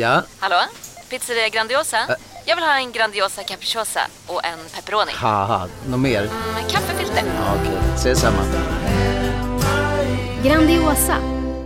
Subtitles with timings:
[0.00, 0.22] Ja?
[0.38, 0.56] Hallå?
[1.10, 1.96] Pizzeria Grandiosa?
[2.46, 5.12] Jag vill ha en Grandiosa capriciosa och en pepperoni.
[5.14, 6.22] Haha, något mer?
[6.54, 7.22] Med kaffefilter.
[7.26, 8.42] Ja, Okej, ses samma.
[10.44, 11.16] Grandiosa,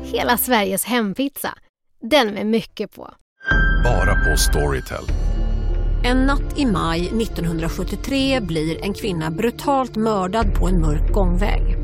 [0.02, 1.54] hela Sveriges hempizza.
[2.10, 3.10] Den med mycket på.
[3.84, 5.04] Bara på Storytel.
[6.04, 11.83] En natt i maj 1973 blir en kvinna brutalt mördad på en mörk gångväg.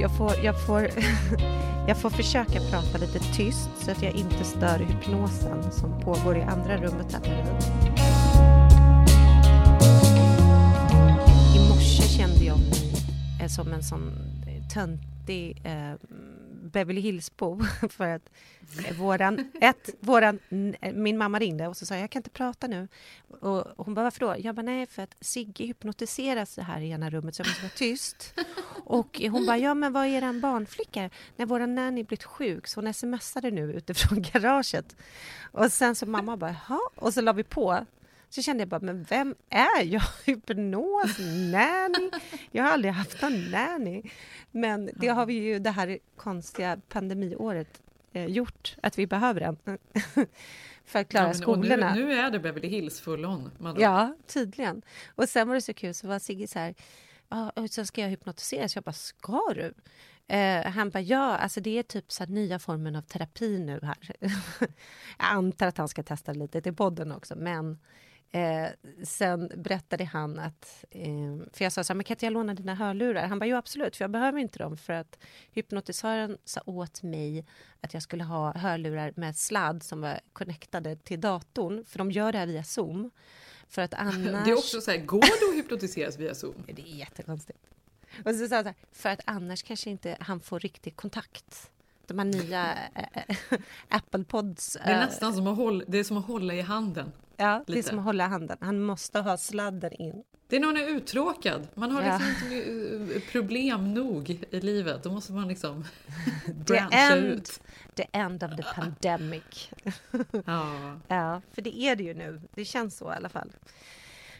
[0.00, 0.80] Jag får, jag, får,
[1.88, 6.42] jag får försöka prata lite tyst så att jag inte stör hypnosen som pågår i
[6.42, 7.62] andra rummet här bredvid.
[11.56, 14.12] I morse kände jag mig som en sån
[14.72, 15.94] töntig eh,
[16.72, 18.30] Beverly Hills-bo för att
[18.86, 20.38] eh, våran, ett, våran,
[20.92, 22.88] min mamma ringde och så sa jag, kan inte prata nu.
[23.40, 24.34] Och hon bara, varför då?
[24.38, 27.72] Jag bara, nej för att Sigge hypnotiseras här i ena rummet så jag måste vara
[27.76, 28.34] tyst.
[28.84, 31.10] Och hon bara, ja men vad är eran barnflicka?
[31.36, 34.96] När våran nanny blivit sjuk så hon smsade nu utifrån garaget.
[35.52, 37.86] Och sen så mamma bara, jaha, och så la vi på.
[38.30, 40.02] Så kände jag bara, men vem är jag?
[40.26, 41.18] Hypnos,
[41.52, 42.10] nanny?
[42.50, 44.02] Jag har aldrig haft någon nanny.
[44.50, 49.56] Men det har vi ju det här konstiga pandemiåret eh, gjort, att vi behöver en.
[50.84, 51.94] För att klara Ja, men- skolorna.
[51.94, 53.50] Nu, nu är det Beverly Hills full on.
[53.58, 54.82] Man Ja, tydligen.
[55.14, 56.74] Och sen var det så kul, så var Sigge så här,
[57.28, 58.74] ja, och så ska jag hypnotiseras.
[58.74, 59.74] Jag bara, ska du?
[60.34, 63.98] Eh, han bara, ja, alltså det är typ så nya formen av terapi nu här.
[64.60, 64.68] jag
[65.18, 67.78] antar att han ska testa lite till podden också, men
[68.32, 68.68] eh,
[69.04, 72.54] sen berättade han att, eh, för jag sa så här, men kan inte jag låna
[72.54, 73.26] dina hörlurar?
[73.26, 75.18] Han bara, jo absolut, för jag behöver inte dem för att
[75.52, 77.46] hypnotisören sa åt mig
[77.80, 82.32] att jag skulle ha hörlurar med sladd som var connectade till datorn, för de gör
[82.32, 83.10] det här via Zoom.
[83.68, 84.14] För att annars...
[84.44, 86.54] Det är också så här, går det att hypnotiseras via Zoom?
[86.66, 87.58] Det är jättekonstigt.
[88.24, 91.70] Och så sa han så här, för att annars kanske inte han får riktig kontakt.
[92.06, 93.36] De här nya äh,
[93.88, 94.72] Apple Pods.
[94.72, 97.12] Det är eh, nästan som att hålla, det är som att hålla i handen.
[97.40, 97.88] Ja, det är lite.
[97.88, 98.56] som att hålla handen.
[98.60, 100.22] Han måste ha sladden in.
[100.48, 101.68] Det är när man är uttråkad.
[101.74, 102.18] Man har Ja.
[102.28, 105.02] liksom inte eh, problem nog i livet.
[105.02, 105.84] Då måste man liksom
[106.66, 107.60] The end, ut.
[107.94, 109.70] the end of the pandemic.
[110.46, 110.98] Ja.
[111.08, 112.40] Ja, för det är det ju nu.
[112.54, 113.52] Det känns så i alla fall.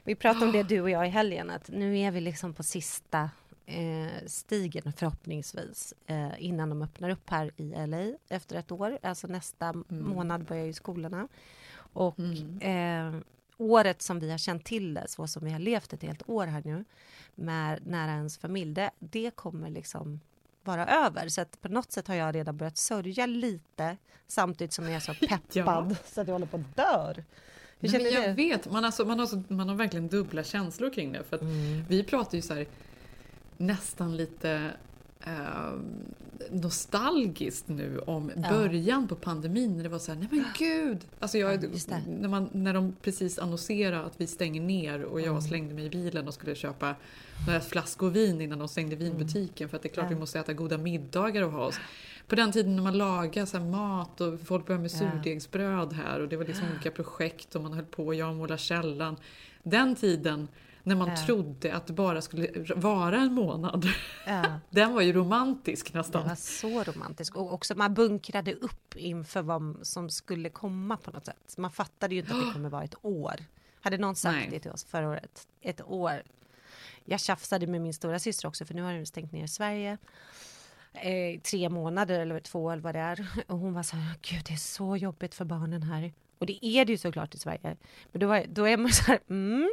[0.05, 2.63] Vi pratade om det du och jag i helgen, att nu är vi liksom på
[2.63, 3.31] sista
[3.67, 8.99] eh, stigen förhoppningsvis eh, innan de öppnar upp här i LA efter ett år.
[9.03, 11.29] Alltså nästa månad börjar ju skolorna.
[11.93, 12.21] Och
[12.63, 13.15] eh,
[13.57, 16.47] året som vi har känt till det, så som vi har levt ett helt år
[16.47, 16.85] här nu
[17.35, 20.21] med nära ens familj, det, det kommer liksom
[20.65, 21.29] vara över.
[21.29, 23.97] Så att på något sätt har jag redan börjat sörja lite
[24.27, 27.15] samtidigt som jag är så peppad så att jag håller på att dör.
[27.79, 28.35] Hur Nej, känner men jag du?
[28.49, 31.25] vet, man, alltså, man, har så, man har verkligen dubbla känslor kring det.
[31.25, 31.43] För att
[31.89, 32.67] Vi pratar ju så här
[33.57, 34.71] nästan lite
[35.27, 35.73] eh,
[36.51, 39.77] nostalgiskt nu om början på pandemin.
[39.77, 40.99] När det var så här, nej men gud!
[41.19, 42.03] Alltså jag, det.
[42.21, 45.35] när, man, när de precis annonserade att vi stänger ner och Mm.
[45.35, 46.95] jag slängde mig i bilen och skulle köpa
[47.47, 49.09] några flaskor vin innan de stängde Mm.
[49.09, 49.69] vinbutiken.
[49.69, 51.81] För att det är klart vi måste äta goda middagar och ha oss.
[52.27, 56.29] På den tiden när man lagade så mat och folk började med surdegsbröd här och
[56.29, 59.17] det var liksom olika projekt och man höll på, jag måla källan.
[59.63, 60.49] Den tiden
[60.83, 63.87] när man trodde att det bara skulle vara en månad.
[64.27, 66.29] Ja, Den var ju romantisk nästan.
[66.29, 67.37] var så romantiskt.
[67.37, 71.55] Och också man bunkrade upp inför vad som skulle komma på något sätt.
[71.59, 73.37] Man fattade ju inte att det kommer vara ett år.
[73.81, 74.49] Hade någon sagt Nej.
[74.51, 75.49] det till oss förra året?
[75.61, 76.23] Ett år.
[77.05, 79.99] Jag tjafsade med min stora syster också för nu har den stängt ner Sverige.
[80.93, 83.27] Eh, tre månader eller två eller vad det är.
[83.47, 86.13] Och hon var så här, gud det är så jobbigt för barnen här.
[86.39, 87.77] Och det är det ju såklart i Sverige.
[88.13, 89.71] Men då, var, då är man så här, mm.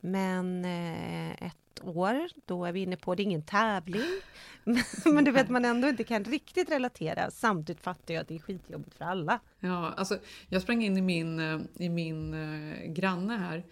[0.00, 4.20] Men eh, ett år, då är vi inne på, det är ingen tävling.
[5.04, 7.30] Men, du vet man ändå inte kan riktigt relatera.
[7.30, 9.40] Samtidigt fattar jag att det är skitjobbigt för alla.
[9.60, 10.18] Ja, alltså,
[10.48, 13.64] jag sprang in i min, eh, i min eh, granne här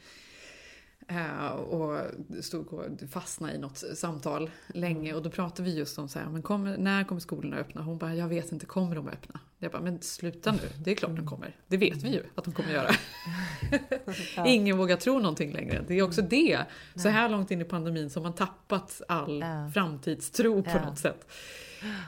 [1.69, 2.01] och
[2.45, 6.27] stod och fastnade i något samtal länge och då pratade vi just om så här,
[6.29, 7.83] men kommer, när kommer skolorna öppna?
[7.83, 9.41] Hon bara, jag vet inte, kommer de öppna?
[9.59, 11.57] Jag bara, men sluta nu, det är klart de kommer.
[11.67, 12.91] Det vet vi ju att de kommer göra.
[14.47, 15.85] Ingen vågar tro någonting längre.
[15.89, 16.59] Det är också det,
[16.95, 19.71] så här långt in i pandemin som man tappat all Ja.
[19.75, 20.85] framtidstro på Ja.
[20.87, 21.31] något sätt.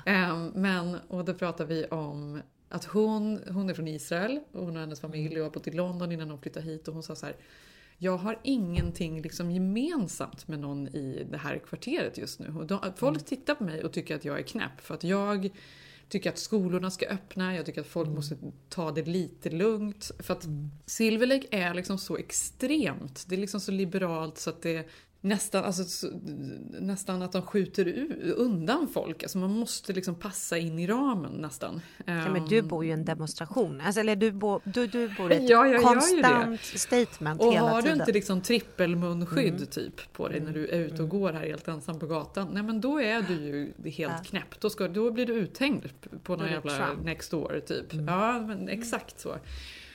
[0.07, 4.75] Ehm, men, och då pratar vi om att hon, hon är från Israel och hon
[4.77, 7.17] och hennes familj och har bott i London innan hon flyttade hit och hon sa
[7.17, 7.37] så här
[7.99, 12.55] jag har ingenting liksom gemensamt med någon i det här kvarteret just nu.
[12.57, 15.51] Och de, folk tittar på mig och tycker att jag är knäpp för att jag
[16.09, 18.37] tycker att skolorna ska öppna, jag tycker att folk måste
[18.69, 20.11] ta det lite lugnt.
[20.19, 20.47] För att
[20.87, 24.89] Silver Lake är liksom så extremt, det är liksom så liberalt så att det
[25.21, 26.07] nästan, alltså, så,
[26.81, 28.07] nästan att de skjuter
[28.37, 29.23] undan folk.
[29.23, 31.81] Alltså man måste liksom passa in i ramen nästan.
[32.05, 33.81] Ja, men du bor ju i en demonstration.
[33.81, 37.77] Alltså, eller du, bor, du, du bor i ett Ja, konstant statement Och hela har
[37.77, 38.01] du tiden.
[38.01, 41.99] inte liksom trippelmunskydd typ på dig när du är ute och går här helt ensam
[41.99, 42.49] på gatan.
[42.53, 44.25] Nej men då är du ju helt Ja.
[44.25, 44.61] knäpp.
[44.61, 45.85] Då, ska, då blir du uthängd
[46.23, 47.05] på någon jävla Trump.
[47.05, 47.87] next door typ.
[47.93, 49.37] Ja men exakt så.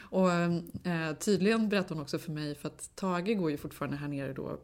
[0.01, 4.07] Och eh, tydligen berättade hon också för mig för att Tage går ju fortfarande här
[4.07, 4.59] nere då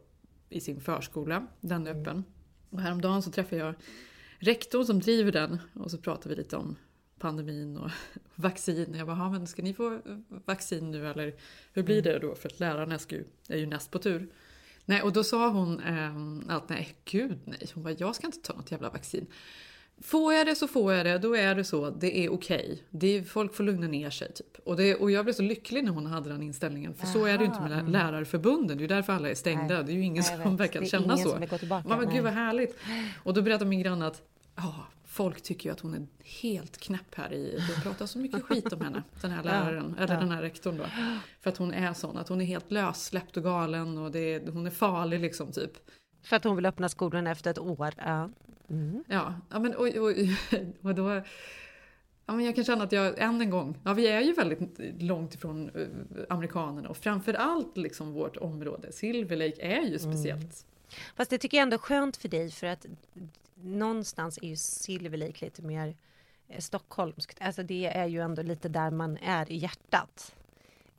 [0.50, 1.46] i sin förskola.
[1.60, 2.24] Den är öppen.
[2.70, 3.74] Och häromdagen så träffade jag
[4.38, 6.76] rektorn som driver den och så pratade vi lite om
[7.18, 7.90] pandemin och
[8.34, 8.94] vaccin.
[8.94, 10.00] Jag bara, "Ja, men ska ni få
[10.44, 11.34] vaccin nu eller
[11.72, 12.34] hur blir det då?
[12.34, 14.28] För att lärarna ska ju, är ju näst på tur.
[14.84, 17.66] Nej, och då sa hon eh, att nej, gud nej.
[17.74, 19.26] Hon bara, jag ska inte ta något jävla vaccin.
[20.02, 21.90] Får jag det så får jag det, då är det så.
[21.90, 22.82] Det är okej.
[22.90, 24.32] Det är, folk får lugna ner sig.
[24.32, 24.56] Typ.
[24.64, 26.94] Och, det, och jag blev så lycklig när hon hade den inställningen.
[26.94, 28.76] För så är det ju inte med lä- lärarförbunden.
[28.76, 29.74] Det är ju därför alla är stängda.
[29.74, 29.84] Nej.
[29.84, 31.38] Det är ju ingen Nej, som verkar känna så.
[31.58, 31.88] tillbaka.
[31.88, 32.76] Man bara, gud vad härligt.
[33.22, 34.22] Och då berättade min granne att
[34.56, 36.06] ja, folk tycker ju att hon är
[36.40, 37.60] helt knäpp här i.
[37.68, 40.20] Det pratar så mycket skit om henne, den här läraren, eller ja.
[40.20, 40.84] den här rektorn då.
[41.40, 44.66] För att hon är sån, att hon är helt lössläppt och galen och det hon
[44.66, 45.72] är farlig liksom typ.
[46.22, 47.94] För att hon vill öppna skolan efter ett år.
[47.96, 48.30] Ja.
[48.70, 49.04] Mm.
[49.08, 50.12] Ja, ja men och, och,
[50.82, 51.22] och då...
[52.26, 54.60] Ja, men jag kan känna att jag än en gång, ja vi är ju väldigt
[55.02, 55.86] långt ifrån eh,
[56.28, 60.66] amerikanerna och framförallt liksom vårt område, Silver Lake är ju speciellt.
[61.16, 62.86] Fast det tycker jag ändå är skönt för dig för att
[63.54, 65.96] någonstans är ju Silver Lake lite mer
[66.48, 67.38] eh, stockholmskt.
[67.40, 70.34] Alltså det är ju ändå lite där man är i hjärtat.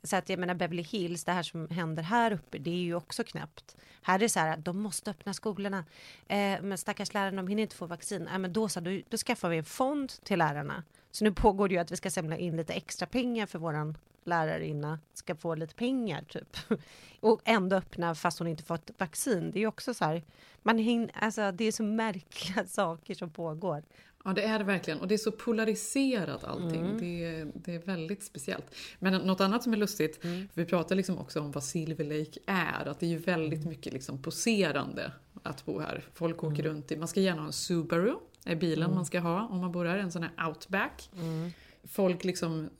[0.04, 2.94] Så att jag menar Beverly Hills, det här som händer här uppe, det är ju
[2.94, 3.76] också knäppt.
[4.02, 5.84] Här är det så här, de måste öppna skolorna.
[6.28, 8.26] Eh, men stackars lärarna, de hinner inte få vaccin.
[8.26, 10.82] Eh, men då, så, då, då skaffar vi en fond till lärarna.
[11.10, 13.98] Så nu pågår det ju att vi ska samla in lite extra pengar för våran
[14.24, 16.56] lärarinna ska få lite pengar typ.
[17.20, 19.50] Och ändå öppna fast hon inte fått vaccin.
[19.50, 20.22] Det är också så här,
[20.62, 23.82] man hin, alltså, det är så märkliga saker som pågår.
[24.24, 26.80] Ja det är det verkligen och det är så polariserat allting.
[26.84, 26.98] Mm.
[26.98, 28.74] Det, är, det är väldigt speciellt.
[28.98, 30.48] Men något annat som är lustigt, Mm.
[30.54, 33.92] vi pratar liksom också om vad Silver Lake är, att det är ju väldigt mycket
[33.92, 36.04] liksom poserande att bo här.
[36.14, 36.52] Folk Mm.
[36.52, 38.14] åker runt i, man ska gärna ha en Subaru,
[38.44, 41.10] är bilen man ska ha om man bor här, en sån här outback.
[41.16, 41.50] Mm.
[41.84, 42.70] Folk liksom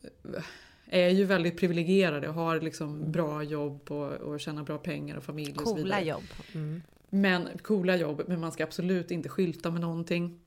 [0.92, 5.24] är ju väldigt privilegierade och har liksom bra jobb och, och tjänar bra pengar och
[5.24, 6.04] familj och så Coola vidare.
[6.04, 6.22] jobb.
[6.52, 6.82] Mm.
[7.10, 10.40] Men coola jobb, men man ska absolut inte skylta med någonting.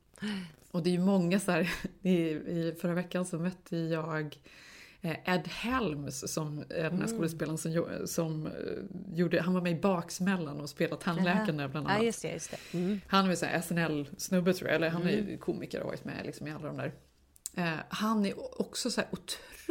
[0.71, 4.37] Och det är ju många så här, i, i förra veckan så mötte jag
[5.01, 8.51] eh, Ed Helms som är den här skådespelaren som, som eh,
[9.13, 12.05] gjorde, han var med i Baksmällan och spelade tandläkaren där bland Ja, annat.
[12.05, 12.31] just det.
[12.33, 12.77] Just det.
[12.77, 13.01] Mm.
[13.07, 16.25] Han är här SNL-snubbe tror jag, eller han är ju komiker och har varit med
[16.25, 16.91] liksom i alla de där.
[17.57, 19.09] Eh, han är också så här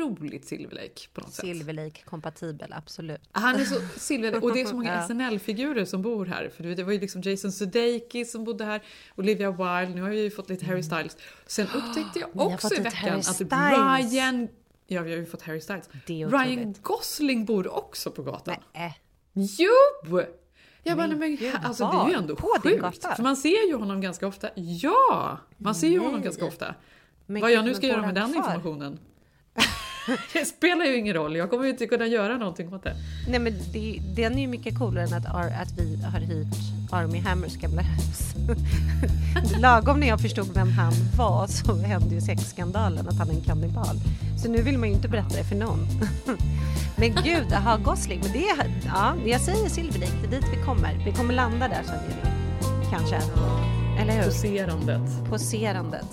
[0.03, 1.45] otroligt Silver Lake på något sätt.
[1.45, 3.21] Silver Lake kompatibel, absolut.
[3.33, 5.07] Han är så Silver och det är så många Ja.
[5.09, 6.49] SNL-figurer som bor här.
[6.57, 8.83] För det var ju liksom Jason Sudeikis som bodde här,
[9.17, 11.17] Olivia Wilde, nu har vi ju fått lite Harry Styles.
[11.47, 13.41] Sen upptäckte jag också i veckan att.
[13.41, 14.49] Ryan...
[14.87, 15.89] Ja, vi har ju fått Harry Styles.
[16.07, 16.75] Ryan.
[16.83, 18.55] Gosling bor också på gatan.
[18.75, 19.01] Nej,
[19.33, 20.21] Jo!
[20.87, 23.07] Jag bara, Men nej, men gud, alltså det är ju ändå På sjukt.
[23.17, 24.49] För man ser ju honom ganska ofta.
[24.55, 25.39] Ja!
[25.59, 26.75] Man ser ju honom ganska ofta.
[27.27, 28.39] Men Vad jag nu ska göra med den kvar?
[28.39, 28.99] informationen.
[30.33, 32.97] det spelar ju ingen roll, jag kommer ju inte kunna göra någonting åt det.
[33.29, 35.27] Nej men det, den är ju mycket coolare än att,
[35.63, 36.57] att vi har hyrt
[36.93, 38.35] Army Hammers gamla hus.
[39.61, 43.41] Lagom när jag förstod vem han var så hände ju sexskandalen att han är en
[43.41, 43.97] kannibal.
[44.43, 45.87] Så nu vill man ju inte berätta det för någon.
[46.97, 48.21] men gud, aha, Gosling.
[48.23, 51.03] Men det, är- ja, jag säger Silver Lake, det är dit vi kommer.
[51.05, 52.37] Vi kommer landa där sen Jenny.
[52.91, 53.17] Kanske.
[54.01, 54.25] Eller hur?
[54.25, 55.31] Poserandet.
[55.31, 56.07] Poserandet.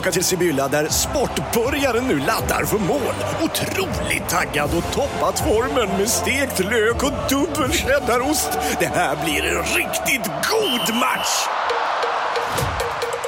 [0.00, 3.14] Tillbaka till Sibylla där sportbörjaren nu laddar för mål.
[3.42, 8.50] Otroligt taggad och toppat formen med stekt lök och dubbel cheddarost.
[8.80, 11.46] Det här blir en riktigt god match!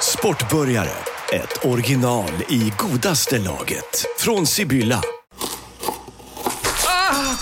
[0.03, 0.91] Sportbörjare,
[1.33, 4.07] ett original i godaste laget.
[4.19, 5.03] Från Sibylla.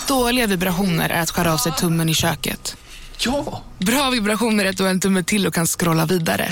[0.09, 2.77] Dåliga vibrationer är att skära av sig tummen i köket.
[3.19, 3.63] Ja!
[3.79, 6.49] Bra vibrationer är att du har en tumme till och kan scrolla vidare.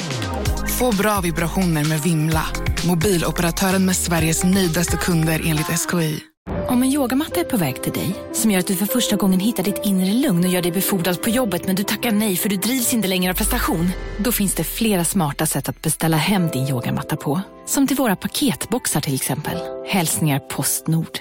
[0.78, 2.46] Få bra vibrationer med Vimla.
[2.86, 6.20] Mobiloperatören med Sveriges nöjdaste kunder enligt SKI.
[6.68, 9.40] Om en yogamatta är på väg till dig, som gör att du för första gången
[9.40, 12.48] hittar ditt inre lugn och gör dig befordrad på jobbet men du tackar nej för
[12.48, 13.88] du drivs inte längre av prestation.
[14.18, 17.40] Då finns det flera smarta sätt att beställa hem din yogamatta på.
[17.66, 19.58] Som till våra paketboxar till exempel.
[19.86, 21.18] Hälsningar Postnord.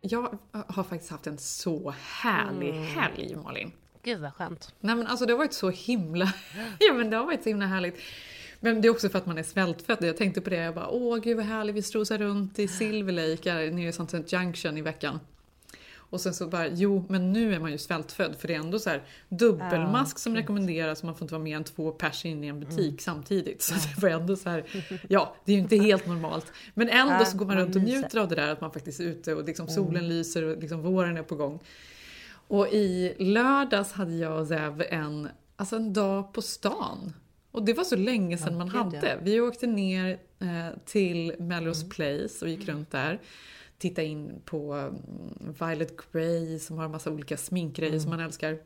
[0.00, 3.72] Jag har faktiskt haft en så härlig helg, Malin.
[4.02, 4.74] Gud vad skönt.
[4.80, 6.32] Nej men alltså det har varit så himla...
[6.78, 8.00] ja men det har varit så himla härligt.
[8.60, 9.98] Men det är också för att man är svältfödd.
[10.00, 13.12] Jag tänkte på det, jag bara åh gud vad härligt, vi strosar runt i Silver
[13.12, 15.20] Lake nere i Sunset Junction i veckan.
[16.10, 18.78] Och sen så bara, jo men nu är man ju svältfödd för det är ändå
[18.78, 22.44] så här dubbelmask som rekommenderas och man får inte vara mer än två pers in
[22.44, 23.62] i en butik samtidigt.
[23.62, 24.64] Så det var ändå så här,
[25.08, 26.52] ja det är ju inte helt normalt.
[26.74, 29.04] Men ändå så går man runt och njuter av det där att man faktiskt är
[29.04, 31.60] ute och liksom solen lyser och liksom våren är på gång.
[32.30, 37.12] Och i lördags hade jag och Zev en, alltså en dag på stan.
[37.52, 38.78] Och det var så länge sedan man ja.
[38.82, 39.18] hade.
[39.22, 43.20] Vi åkte ner eh, till Melrose Place och gick runt där.
[43.78, 48.58] Tittade in på mm, Violet Grey som har en massa olika sminkgrejer som man älskar.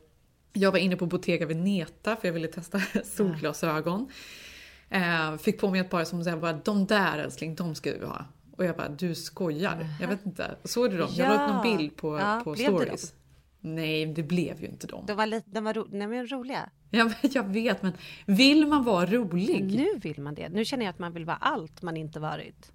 [0.53, 4.09] Jag var inne på Bottega Veneta för jag ville testa solglasögon.
[4.89, 8.05] Eh, fick på mig ett par som sa bara de där älskling, de ska du
[8.05, 8.25] ha.
[8.57, 9.87] Och jag bara, du skojar.
[10.01, 10.55] Jag vet inte.
[10.63, 11.09] Såg du dem?
[11.13, 11.77] Jag la upp någon Ja.
[11.77, 13.13] bild på, Ja, på stories.
[13.65, 15.05] Nej, det blev ju inte dem.
[15.05, 16.69] De var, lite, de var, ro, nej, men roliga.
[16.89, 17.93] Ja, jag vet, men
[18.25, 19.75] vill man vara rolig?
[19.75, 20.49] Nu vill man det.
[20.49, 22.71] Nu känner jag att man vill vara allt man inte varit.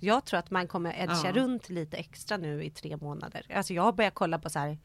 [0.00, 1.32] Jag tror att man kommer edga Ja.
[1.32, 3.46] runt lite extra nu i tre månader.
[3.54, 4.78] Alltså jag har börjat kolla på så här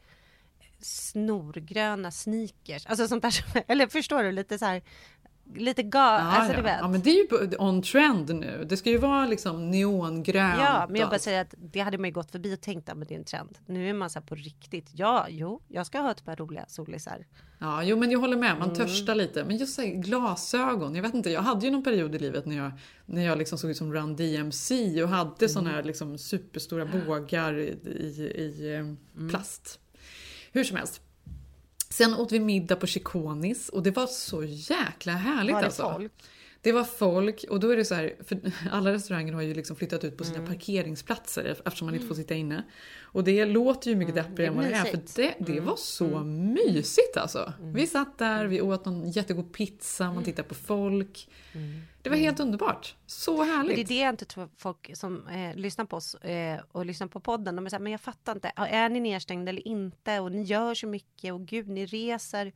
[0.80, 2.86] snorgröna sneakers.
[2.86, 4.32] Alltså sånt där som, eller förstår du?
[4.32, 4.82] Lite så här,
[5.56, 6.56] lite ga, Ja, alltså ja.
[6.56, 6.76] du vet.
[6.80, 7.14] ja, men det är
[7.50, 8.66] ju on trend nu.
[8.68, 10.58] Det ska ju vara liksom neongrönt.
[10.60, 13.08] Ja, men jag bara säger att det hade man ju gått förbi och tänkt att
[13.08, 13.58] det är en trend.
[13.66, 14.90] Nu är man så här på riktigt.
[14.92, 17.26] Ja, jo, jag ska ha ett par roliga solisar.
[17.58, 18.58] Ja, jo men jag håller med, Mm.
[18.68, 19.44] man törstar lite.
[19.44, 22.46] Men just så här, glasögon, jag vet inte, jag hade ju någon period i livet
[22.46, 22.70] när jag,
[23.06, 25.48] när jag liksom såg ut som Run DMC och hade Mm.
[25.48, 29.28] såna här liksom superstora bågar i, i, i eh, Mm.
[29.30, 29.80] plast.
[30.52, 31.00] Hur som helst.
[31.90, 35.92] Sen åt vi middag på Chiconis och det var så jäkla härligt Var det alltså.
[35.92, 36.12] folk?
[36.60, 38.40] Det var folk och då är det så här, för
[38.70, 40.34] alla restauranger har ju liksom flyttat ut på Mm.
[40.34, 42.62] sina parkeringsplatser eftersom man inte får sitta inne.
[43.00, 45.06] Och det låter ju mycket deppigare än vad det är för Mm.
[45.16, 47.52] det, det var så mysigt alltså.
[47.60, 51.28] Vi satt där, vi åt någon jättegod pizza, man tittade på folk.
[52.08, 52.96] Det var helt underbart.
[53.06, 53.88] Så Men det är härligt.
[53.88, 57.56] det jag inte tror folk som eh, lyssnar på oss eh, och lyssnar på podden,
[57.56, 60.20] de är så här, men jag fattar inte, är ni nedstängda eller inte?
[60.20, 62.52] Och ni gör så mycket och gud, ni reser.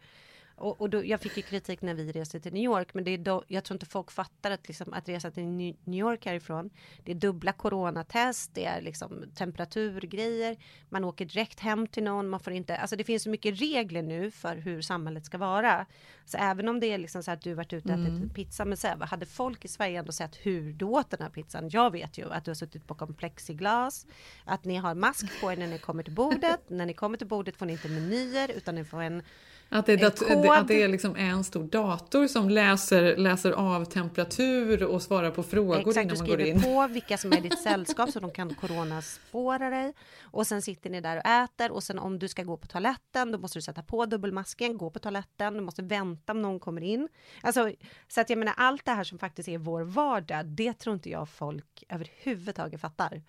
[0.63, 3.11] Och, och då, jag fick ju kritik när vi reste till New York, men det
[3.11, 6.71] är då, jag tror inte folk fattar att, liksom, att resa till New York härifrån,
[7.05, 10.57] det är dubbla coronatest, det är liksom temperaturgrejer,
[10.89, 14.03] man åker direkt hem till någon, man får inte, alltså det finns så mycket regler
[14.03, 15.87] nu för hur samhället ska vara.
[16.25, 18.79] Så även om det är liksom så att du varit ute och ätit pizza med
[18.79, 21.69] Sebbe, hade folk i Sverige ändå sett hur du åt den här pizzan?
[21.69, 24.07] Jag vet ju att du har suttit bakom plexiglas,
[24.45, 27.27] att ni har mask på er när ni kommer till bordet, när ni kommer till
[27.27, 29.23] bordet får ni inte menyer utan ni får en
[29.73, 30.47] Att det, dat- kod.
[30.47, 35.43] att det är liksom en stor dator som läser, läser av temperatur och svarar på
[35.43, 36.63] frågor Exakt, innan du man går skriver in.
[36.63, 39.93] på vilka som är ditt sällskap så de kan coronaspåra dig.
[40.23, 43.33] Och sen sitter ni där och äter och sen om du ska gå på toaletten
[43.33, 46.83] då måste du sätta på dubbelmasken, gå på toaletten, du måste vänta om någon kommer
[46.83, 47.09] in.
[47.41, 47.71] Alltså,
[48.09, 51.11] så att jag menar allt det här som faktiskt är vår vardag, det tror inte
[51.11, 53.23] jag folk överhuvudtaget fattar.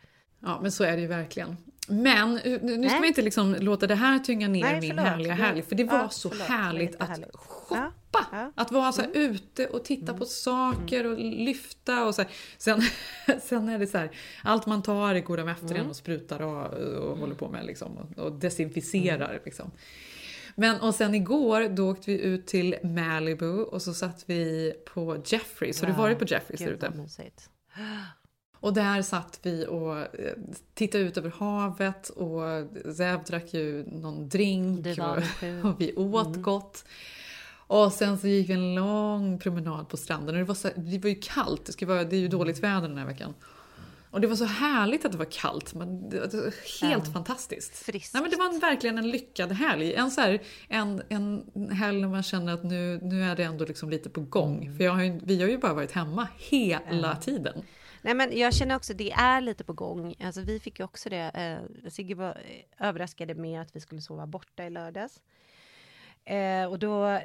[0.44, 1.58] Ja, men så är det ju verkligen.
[1.88, 5.34] Men eh, nu ska vi inte liksom låta det här tynga ner Nej, min härliga
[5.34, 5.62] helg.
[5.62, 6.48] För det var Ja, så förlåt.
[6.48, 7.36] Härligt att jättehärligt.
[7.36, 7.92] shoppa.
[8.12, 8.52] Ja, ja.
[8.56, 12.32] Att vara så här ute och titta på saker och lyfta och så här.
[12.58, 12.82] Sen,
[13.42, 14.12] sen är det så här,
[14.44, 17.98] allt man tar går de efter en och sprutar och, och håller på med liksom,
[17.98, 19.42] och, och desinficerar.
[19.46, 19.72] Liksom.
[20.56, 25.22] Men och sen igår då åkte vi ut till Malibu och så satt vi på
[25.26, 25.82] Jeffreys.
[25.82, 26.94] Har du varit på Jeffreys där ute?
[28.64, 30.34] Och där satt vi och eh,
[30.74, 32.42] tittade ut över havet och
[32.96, 36.86] Zev drack ju någon drink och, och vi åt gott.
[37.68, 41.00] Och sen så gick vi en lång promenad på stranden och det var, så, det
[41.00, 43.34] var ju kallt, det, ska vara, det är ju dåligt väder den här veckan.
[44.12, 47.76] Och det var så härligt att det var kallt, men det var helt fantastiskt.
[47.78, 48.14] Friskt.
[48.14, 49.94] Nej, men det var en, verkligen en lyckad helg.
[49.94, 53.66] En, så här, en, en helg när man känner att nu, nu är det ändå
[53.66, 54.76] liksom lite på gång.
[54.78, 57.64] För jag har ju, vi har ju bara varit hemma hela tiden.
[58.04, 60.16] Nej men jag känner också det är lite på gång.
[60.20, 61.32] Alltså vi fick ju också det.
[61.84, 65.22] Eh, Sigge var eh, överraskade med att vi skulle sova borta i lördags.
[66.26, 67.20] Eh, och då,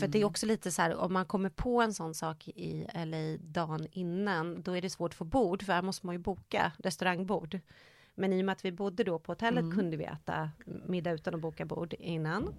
[0.00, 2.86] för det är också lite så här om man kommer på en sån sak i
[2.94, 6.18] LA dagen innan, då är det svårt att få bord, för här måste man ju
[6.18, 7.60] boka restaurangbord.
[8.14, 11.34] Men i och med att vi bodde då på hotellet kunde vi äta middag utan
[11.34, 12.54] att boka bord innan.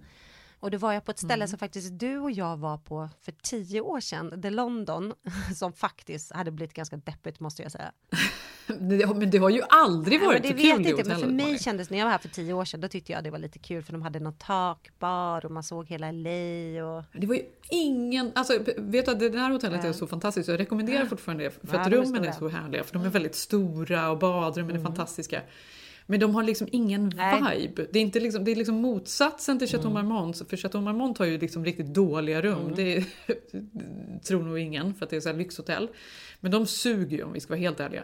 [0.59, 1.47] Och då var jag på ett ställe Mm.
[1.47, 5.13] som faktiskt du och jag var på för tio år sedan, The London,
[5.55, 7.91] som faktiskt hade blivit ganska deppigt måste jag säga.
[9.15, 11.19] Men det har ju aldrig Ja, varit men det så vet kul det inte, men
[11.19, 13.31] för mig kändes, när jag var här för tio år sedan, då tyckte jag det
[13.31, 16.29] var lite kul för de hade någon takbar och man såg hela LA
[16.85, 17.03] och...
[17.13, 19.93] Det var ju ingen, alltså vet du att det här hotellet är Ja.
[19.93, 20.49] så fantastiskt.
[20.49, 22.83] Jag rekommenderar fortfarande det för Ja, att är rummen är så härliga.
[22.83, 25.41] För de är väldigt stora och badrummen är fantastiska.
[26.09, 27.61] Men de har liksom ingen Nej.
[27.61, 27.87] vibe.
[27.91, 30.49] Det är, inte liksom, det är liksom motsatsen till Chateau Marmont.
[30.49, 32.73] För Chateau Marmont har ju liksom riktigt dåliga rum.
[32.75, 33.05] Det
[34.23, 35.87] tror nog ingen för att det är så lyxhotell.
[36.39, 38.03] Men de suger ju om vi ska vara helt ärliga.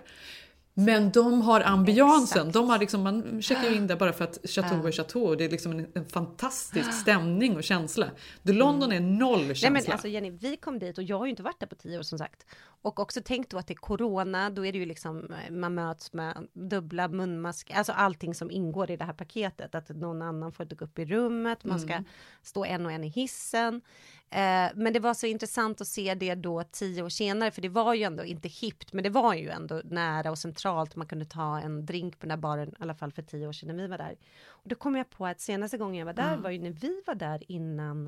[0.73, 2.51] Men de har ambiansen.
[2.51, 5.35] De har liksom, man checkar ju in där bara för att Chateau är Chateau.
[5.35, 8.07] Det är liksom en, en fantastisk stämning och känsla.
[8.43, 9.69] The London är noll känsla.
[9.69, 11.75] Nej men alltså Jenny, vi kom dit och jag har ju inte varit där på
[11.75, 12.45] tio år som sagt.
[12.81, 15.73] Och också tänkt då att det är corona, då är det ju liksom, eh, man
[15.73, 19.75] möts med dubbla munmasker, alltså allting som ingår i det här paketet.
[19.75, 22.03] Att någon annan får inte gå upp i rummet, man ska
[22.41, 23.81] stå en och en i hissen.
[24.33, 27.69] Eh, men det var så intressant att se det då tio år senare, för det
[27.69, 30.95] var ju ändå inte hippt, men det var ju ändå nära och centralt.
[30.95, 33.53] Man kunde ta en drink på den där baren, i alla fall för tio år
[33.53, 34.15] sedan när vi var där.
[34.47, 37.01] Och då kom jag på att senaste gången jag var där var ju när vi
[37.05, 38.07] var där innan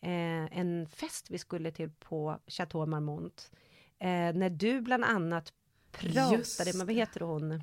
[0.00, 3.50] eh, en fest vi skulle till på Chateau Marmont.
[3.98, 5.52] Eh, när du bland annat
[5.92, 7.62] pratade med, vad heter hon?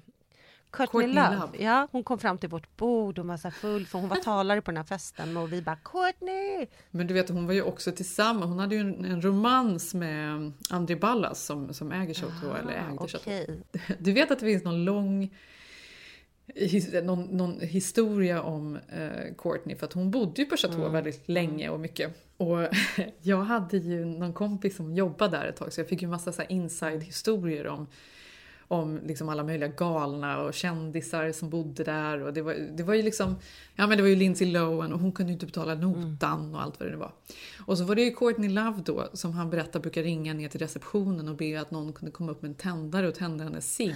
[0.73, 1.35] Courtney, Courtney Love.
[1.35, 1.63] Love.
[1.63, 4.71] Ja, hon kom fram till vårt bord, så här full för hon var talare på
[4.71, 6.67] den här festen och vi bara Courtney!
[6.91, 8.45] Men du vet, hon var ju också tillsammans.
[8.45, 13.07] Hon hade ju en, en romans med André Ballas som, som äger Chateau, eller ägde
[13.07, 13.33] Chateau.
[13.33, 13.97] Ah, Okej.
[13.99, 15.29] Du vet att det finns någon lång
[16.55, 20.91] his- någon, någon historia om eh, Courtney för att hon bodde ju på Chateau Mm.
[20.91, 22.27] väldigt länge och mycket.
[22.37, 22.57] Och
[23.21, 26.43] jag hade ju någon kompis som jobbade där ett tag så jag fick ju massa
[26.45, 27.87] inside-historier om
[28.67, 32.21] om liksom alla möjliga galna och kändisar som bodde där.
[32.21, 33.35] Och det, var, det var ju liksom,
[33.75, 36.61] ja men det var ju Lindsay Lohan och hon kunde ju inte betala notan och
[36.61, 37.11] allt vad det nu var.
[37.65, 40.59] Och så var det ju Courtney Love då som han berättar brukar ringa ner till
[40.59, 43.95] receptionen och be att någon kunde komma upp med en tändare och tända hennes cigg.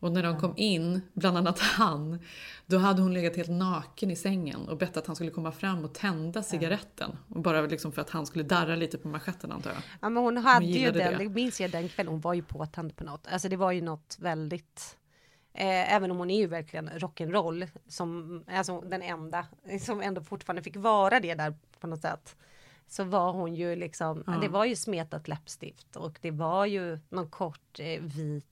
[0.00, 2.18] Och när de kom in, bland annat han,
[2.66, 5.84] då hade hon legat helt naken i sängen och bett att han skulle komma fram
[5.84, 7.16] och tända cigaretten.
[7.28, 9.82] Och bara liksom för att han skulle darra lite på manschetten antar jag.
[10.00, 11.24] Ja, men hon hade ju gillade den, det.
[11.24, 13.26] det minns jag den kvällen, hon var ju påtänd på något.
[13.26, 14.96] Alltså det var ju något väldigt
[15.52, 19.46] Eh, även om hon är ju verkligen rock'n'roll som alltså den enda
[19.80, 22.36] som ändå fortfarande fick vara det där på något sätt.
[22.86, 24.32] Så var hon ju liksom, Ja.
[24.32, 28.46] det var ju smetat läppstift och det var ju någon kort eh, vit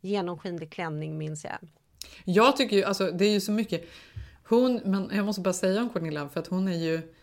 [0.00, 1.58] genomskinlig klänning minns jag.
[2.24, 3.88] Jag tycker ju, alltså det är ju så mycket.
[4.48, 7.14] Hon, men jag måste bara säga om Cornelia, för att hon är ju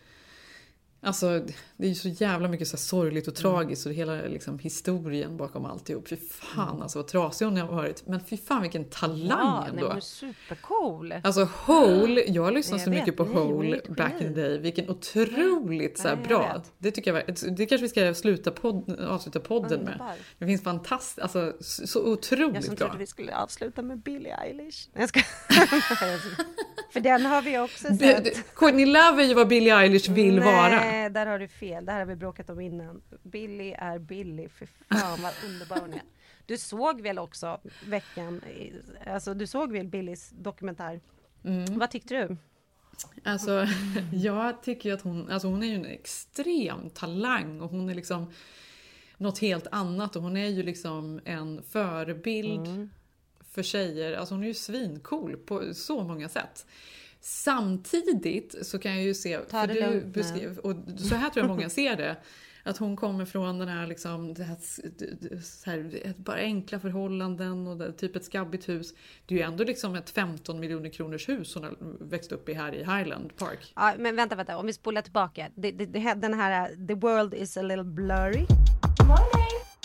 [1.00, 1.40] Alltså
[1.76, 5.64] det är ju så jävla mycket så sorgligt och tragiskt och hela liksom, historien bakom
[5.64, 6.08] alltihop.
[6.08, 8.06] Fy fan alltså vad trasig hon har varit.
[8.06, 9.96] Men fy fan vilken talang ja, nej, ändå.
[9.96, 11.14] är supercool.
[11.22, 14.58] Alltså Hole, jag har lyssnat Jag så mycket på nej, Hole back in the day.
[14.58, 16.62] Vilken otroligt så här, Nej, jag bra.
[16.78, 20.00] Det tycker jag det kanske vi ska sluta podd, avsluta podden med.
[20.38, 22.86] Det finns fantastiskt, alltså så så Jag otroligt som bra.
[22.86, 24.88] trodde vi skulle avsluta med Billie Eilish.
[24.92, 25.20] Nej, Jag ska...
[26.92, 28.54] För den har vi också sett.
[28.54, 30.80] Courtney Love är ju vad Billie Eilish vill vara.
[30.90, 31.84] Nej, där har du fel.
[31.86, 33.02] Det här har vi bråkat om innan.
[33.22, 34.48] Billy är Billy.
[34.48, 36.02] För fan vad underbar hon är.
[36.46, 38.40] Du såg väl också veckan,
[39.06, 41.00] alltså du såg väl Billys dokumentär?
[41.44, 41.78] Mm.
[41.78, 42.36] Vad tyckte du?
[43.24, 43.66] Alltså,
[44.12, 48.32] jag tycker att hon, alltså hon är ju en extrem talang och hon är liksom
[49.16, 52.90] något helt annat och hon är ju liksom en förebild Mm.
[53.50, 54.12] för tjejer.
[54.16, 56.66] Alltså hon är ju svincool på så många sätt.
[57.26, 61.48] Samtidigt så kan jag ju se, Ta för du beskrev, och så här tror jag
[61.48, 62.16] många ser det,
[62.62, 64.56] att hon kommer från den här, liksom, det här,
[65.42, 68.94] så här bara enkla förhållanden och det, typ ett skabbigt hus.
[69.26, 72.54] Det är ju ändå liksom ett 15 miljoner kronors hus hon har växt upp i
[72.54, 73.72] här i Highland Park.
[73.76, 75.48] Ja, men vänta, vänta, om vi spolar tillbaka.
[75.54, 78.46] Det, det, den här, the world is a little blurry.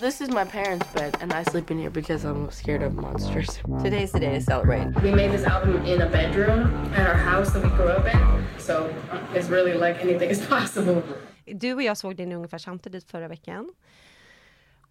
[0.01, 3.59] This is my parents' bed, and I sleep in here because I'm scared of monsters.
[3.83, 4.87] Today's the day to celebrate.
[5.03, 8.47] We made this album in a bedroom at our house that we grew up in,
[8.57, 8.91] so
[9.35, 11.03] it's really like anything is possible.
[11.45, 13.73] Du och jag såg den ungefär samtidigt förra veckan.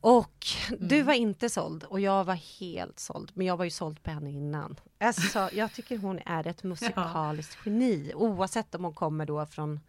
[0.01, 0.46] Och
[0.79, 3.31] du var inte såld och jag var helt såld.
[3.35, 4.77] Men jag var ju såld på henne innan.
[4.99, 8.12] Alltså, jag tycker hon är ett musikaliskt geni.
[8.14, 9.81] Oavsett om hon kommer då från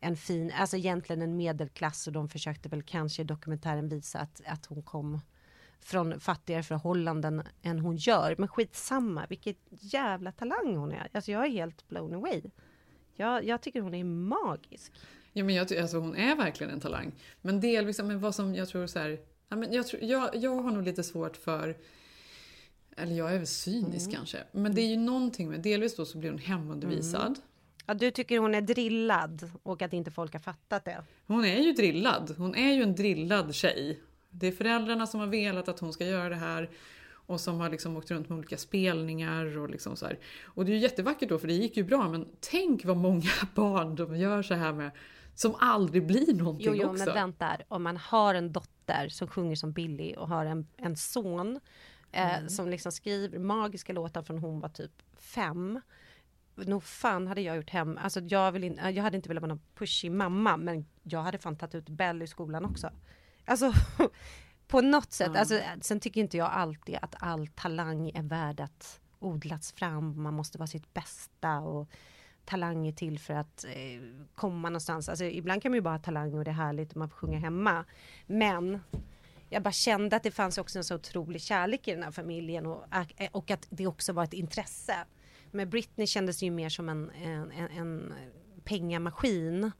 [0.00, 4.40] en fin, alltså egentligen en medelklass och de försökte väl kanske i dokumentären visa att,
[4.46, 5.20] att hon kom
[5.80, 8.34] från fattigare förhållanden än hon gör.
[8.38, 11.08] Men skitsamma, vilket jävla talang hon är.
[11.12, 12.42] Alltså jag är helt blown away.
[13.16, 14.92] Jag, jag tycker hon är magisk.
[15.32, 17.12] Ja, men jag, alltså, hon är verkligen en talang.
[17.40, 20.62] Men delvis, men vad som jag tror så här, ja, men jag, tror, jag, jag
[20.62, 21.76] har nog lite svårt för
[22.96, 24.16] eller jag är väl cynisk Mm.
[24.16, 24.38] kanske.
[24.52, 27.26] Men det är ju någonting med, delvis då så blir hon hemundervisad.
[27.26, 27.40] Mm.
[27.90, 31.04] Ja, du tycker hon är drillad och att inte folk har fattat det.
[31.26, 32.34] Hon är ju drillad.
[32.38, 34.00] Hon är ju en drillad tjej.
[34.30, 36.70] Det är föräldrarna som har velat att hon ska göra det här
[37.12, 40.18] och som har liksom åkt runt med olika spelningar och liksom så här.
[40.44, 43.30] Och det är ju jättevackert då för det gick ju bra men tänk vad många
[43.54, 44.90] barn de gör så här med
[45.34, 47.04] som aldrig blir någonting Jo, jo, också.
[47.04, 47.56] men vänta.
[47.68, 51.60] Om man har en dotter som sjunger som Billy och har en, en son
[52.12, 52.48] eh, Mm.
[52.48, 55.80] som liksom skriver magiska låtar från hon var typ fem.
[56.66, 59.48] Nog fan hade jag gjort hem, alltså jag, vill in, jag hade inte velat vara
[59.54, 62.90] någon pushig mamma men jag hade fan tagit ut Bell i skolan också.
[63.44, 63.72] Alltså
[64.66, 65.40] på något sätt, Ja.
[65.40, 70.34] alltså, sen tycker inte jag alltid att all talang är värd att odlas fram, man
[70.34, 71.88] måste vara sitt bästa och
[72.44, 74.02] talang är till för att eh,
[74.34, 75.08] komma någonstans.
[75.08, 77.16] Alltså, ibland kan man ju bara ha talang och det är härligt och man får
[77.16, 77.84] sjunga hemma.
[78.26, 78.80] Men
[79.48, 82.66] jag bara kände att det fanns också en så otrolig kärlek i den här familjen
[82.66, 82.84] och,
[83.32, 84.94] och att det också var ett intresse.
[85.50, 88.14] Men Britney kändes ju mer som en, en, en, en
[88.64, 89.70] pengamaskin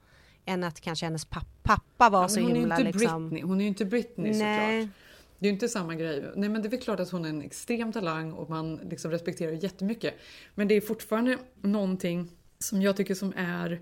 [0.44, 3.28] än att kanske hennes pappa, pappa var Ja, så hon är himla inte liksom...
[3.28, 3.48] Britney.
[3.48, 4.82] Hon är ju inte Britney Nej.
[4.82, 4.96] såklart.
[5.38, 6.32] Det är ju inte samma grej.
[6.36, 9.10] Nej men det är väl klart att hon är en extrem talang och man liksom
[9.10, 10.14] respekterar jättemycket.
[10.54, 13.80] Men det är fortfarande någonting som jag tycker som är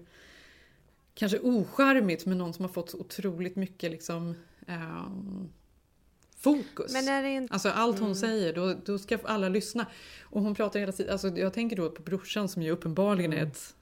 [1.14, 4.34] kanske ocharmigt med någon som har fått så otroligt mycket liksom
[4.66, 5.48] ehm,
[6.38, 6.92] fokus.
[6.92, 8.14] Men inte- Alltså allt hon Mm.
[8.14, 9.86] säger, då, då ska alla lyssna.
[10.22, 13.42] Och hon pratar hela tiden, alltså jag tänker då på brorsan som ju uppenbarligen är,
[13.42, 13.74] ett,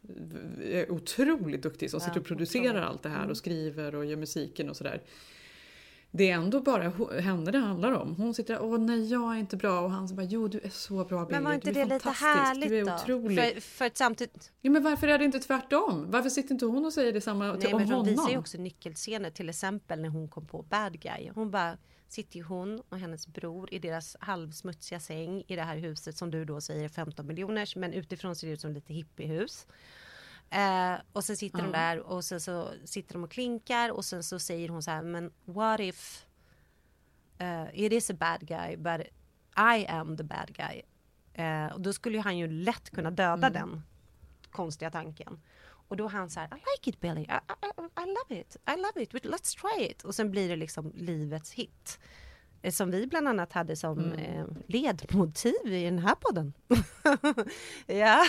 [0.64, 2.04] är otroligt duktig som Mm.
[2.08, 2.84] Ja, sitter och producerar otroligt.
[2.88, 3.30] allt det här Mm.
[3.30, 5.02] och skriver och gör musiken och sådär.
[6.10, 8.14] Det är ändå bara henne det handlar om.
[8.16, 10.68] Hon sitter där, åh nej jag är inte bra och han bara, jo du är
[10.68, 12.94] så bra Billy, Men var inte du är det lite härligt du är då?
[12.94, 13.38] otrolig.
[13.54, 14.52] För, för samtidigt...
[14.60, 16.06] Ja, men varför är det inte tvärtom?
[16.10, 18.10] Varför sitter inte hon och säger detsamma till, Nej, om men de honom?
[18.10, 21.30] visar ju också nyckelscener, till exempel när hon kom på Bad Guy.
[21.34, 25.76] Hon bara sitter ju hon och hennes bror i deras halvsmutsiga säng i det här
[25.76, 28.94] huset som du då säger är 15 miljoners, men utifrån ser det ut som lite
[28.94, 29.66] hippiehus.
[30.50, 31.72] Eh, och sen sitter de Ja.
[31.72, 35.02] där och sen så sitter de och klinkar och sen så säger hon så här,
[35.02, 36.26] men what if
[37.42, 39.00] uh, it is a bad guy but
[39.58, 40.82] I am the bad guy.
[41.34, 43.52] Eh, och då skulle ju han ju lätt kunna döda Mm.
[43.52, 43.82] den
[44.50, 45.40] konstiga tanken.
[45.88, 48.76] Och då han så här, I like it Billy, I, I, I love it, I
[48.76, 50.02] love it, let's try it.
[50.04, 51.98] Och sen blir det liksom livets hit.
[52.62, 54.18] Eh, Som vi bland annat hade som Mm.
[54.18, 56.52] eh, ledmotiv i den här podden.
[57.86, 58.24] ja,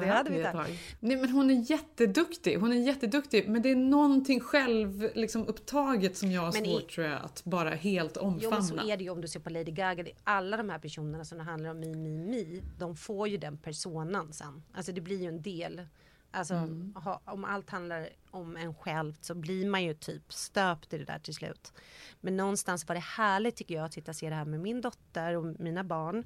[0.00, 0.66] det hade vi där.
[1.00, 6.16] Nej men hon är jätteduktig, hon är jätteduktig men det är någonting själv liksom, upptaget
[6.16, 8.82] som jag har Men i- svårt tror jag att bara helt Jo men så omfamna.
[8.92, 10.04] är det ju om du ser på Lady Gaga.
[10.24, 12.62] Alla de här personerna som det handlar om Mi Mi Mi.
[12.78, 14.62] De får ju den personan sen.
[14.74, 15.86] Alltså det blir ju en del.
[16.30, 16.94] Alltså Mm.
[17.04, 21.04] ha, om allt handlar om en själv så blir man ju typ stöpt i det
[21.04, 21.72] där till slut.
[22.20, 24.80] Men någonstans var det härligt tycker jag att sitta och se det här med min
[24.80, 26.24] dotter och mina barn.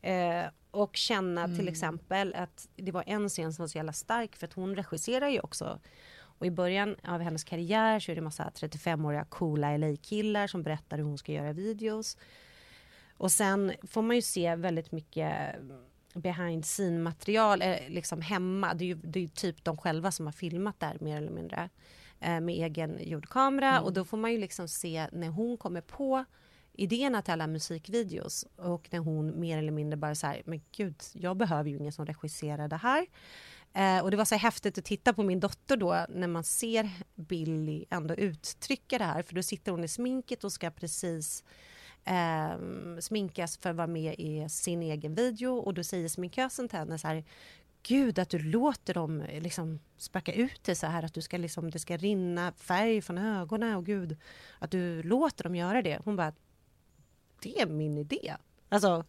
[0.00, 1.68] Eh, och känna till Mm.
[1.68, 5.28] exempel att det var en scen som var så jävla stark för att hon regisserar
[5.28, 5.80] ju också.
[6.20, 10.96] Och i början av hennes karriär så är det massa 35-åriga coola LA-killar som berättar
[10.96, 12.16] hur hon ska göra videos.
[13.16, 15.54] Och sen får man ju se väldigt mycket
[16.14, 18.74] behind scene material eh, liksom hemma.
[18.74, 21.68] Det är ju det är typ de själva som har filmat där mer eller mindre.
[22.20, 23.84] Eh, med egen ljudkamera Mm.
[23.84, 26.24] och då får man ju liksom se när hon kommer på
[26.72, 31.02] idéerna till alla musikvideos och när hon mer eller mindre bara så här, men gud,
[31.12, 33.06] jag behöver ju ingen som regisserar det här.
[33.74, 36.90] Eh, och det var så häftigt att titta på min dotter då när man ser
[37.14, 41.44] Billy ändå uttrycka det här för då sitter hon i sminket och ska precis
[42.04, 42.58] eh,
[43.00, 46.98] sminkas för att vara med i sin egen video och då säger sminkösen till henne
[46.98, 47.24] så här
[47.82, 51.36] Gud att du låter dem eh, liksom spöka ut det så här att du ska
[51.36, 54.16] liksom, det ska rinna färg från ögonen och gud
[54.58, 56.00] att du låter dem göra det.
[56.04, 56.32] Hon bara
[57.42, 58.36] det är min idé.
[58.68, 59.04] Alltså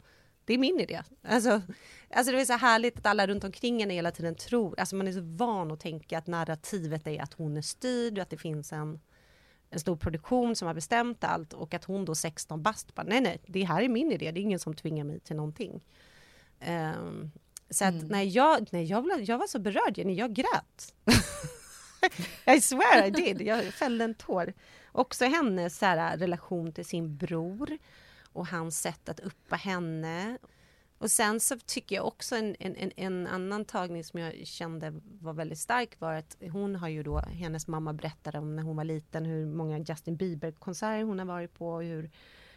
[0.45, 1.01] det är min idé.
[1.21, 1.61] Alltså,
[2.09, 5.07] alltså det är så härligt att alla runt omkring henne hela tiden tror, alltså man
[5.07, 8.37] är så van att tänka att narrativet är att hon är styrd och att det
[8.37, 8.99] finns en,
[9.73, 13.21] en stor produktion som har bestämt allt och att hon då 16 bast bara nej
[13.21, 15.81] nej, det här är min idé, det är ingen som tvingar mig till någonting.
[16.59, 17.31] Ehm,
[17.69, 20.93] så att när jag, när jag, blev, jag var så berörd Jenny, jag grät.
[22.57, 24.53] I swear I did, jag fällde en tår.
[24.91, 27.77] Också hennes så här, relation till sin bror
[28.33, 30.37] och hans sätt att uppa henne.
[30.97, 35.33] Och sen så tycker jag också en, en, en, annan tagning som jag kände var
[35.33, 38.83] väldigt stark var att hon har ju då, hennes mamma berättade om när hon var
[38.83, 42.11] liten hur många Justin Bieber-konserter hon har varit på och hur,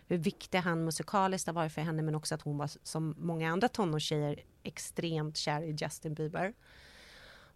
[0.07, 3.53] hur viktig han musikaliskt har varit för henne men också att hon var som många
[3.53, 6.55] andra tonårstjejer extremt kär i Justin Bieber.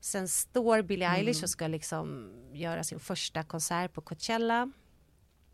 [0.01, 1.17] Sen står Billie Mm.
[1.17, 4.73] Eilish och ska liksom göra sin första konsert på Coachella.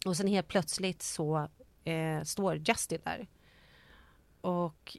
[0.06, 1.48] Och sen helt plötsligt så
[1.84, 3.26] eh, står Justin där.
[4.40, 4.96] Och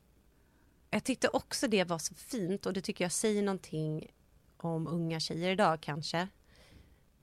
[0.89, 4.11] jag tyckte också det var så fint och det tycker jag säger någonting
[4.57, 6.27] om unga tjejer idag kanske.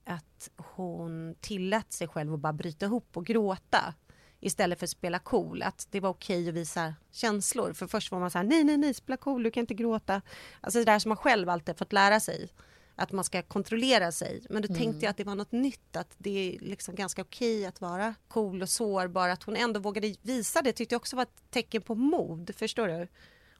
[0.03, 3.93] Att hon tillät sig själv att bara bryta ihop och gråta
[4.39, 5.61] istället för att spela cool.
[5.63, 7.73] Att det var okej att visa känslor.
[7.73, 10.21] För först var man så här, nej, nej, nej, spela cool, du kan inte gråta.
[10.61, 12.49] Alltså det där som man själv alltid fått lära sig.
[12.95, 14.45] Att man ska kontrollera sig.
[14.49, 14.81] Men då Mm.
[14.81, 15.95] tänkte jag att det var något nytt.
[15.95, 19.29] Att det är liksom ganska okej att vara cool och sårbar.
[19.29, 22.55] Att hon ändå vågade visa det tyckte jag också var ett tecken på mod.
[22.55, 23.07] Förstår du?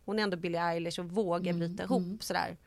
[0.06, 2.58] Hon är ändå Billie Eilish och vågar Mm, bryta ihop sådär.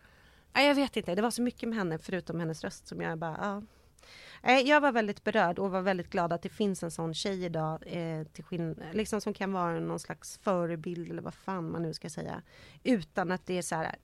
[0.52, 3.18] Nej, jag vet inte, det var så mycket med henne förutom hennes röst som jag
[3.18, 3.62] bara, ja.
[4.42, 7.44] Nej, Jag var väldigt berörd och var väldigt glad att det finns en sån tjej
[7.44, 11.82] idag eh, till skinn- liksom som kan vara någon slags förebild eller vad fan man
[11.82, 12.42] nu ska säga.
[12.84, 13.96] Utan att det är så här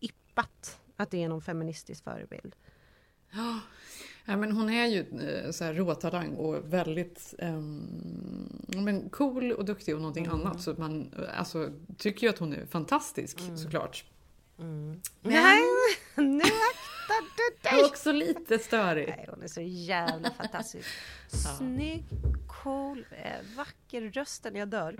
[0.00, 2.56] ippat att det är någon feministisk förebild.
[3.30, 3.60] Ja,
[4.24, 9.64] Ja, men hon är ju eh, så här råtalang och väldigt ja, men cool och
[9.64, 10.40] duktig och någonting Mm.
[10.40, 10.60] annat.
[10.62, 14.04] Så man alltså, tycker ju att hon är fantastisk såklart.
[14.58, 15.00] Mm.
[15.20, 15.60] Men- Nej,
[16.14, 17.84] nu aktar du dig!
[17.84, 19.08] Också lite störig.
[19.08, 20.88] Nej, hon är så jävla fantastisk.
[21.58, 22.04] Snygg,
[22.62, 24.96] cool, eh, vacker rösten, jag dör.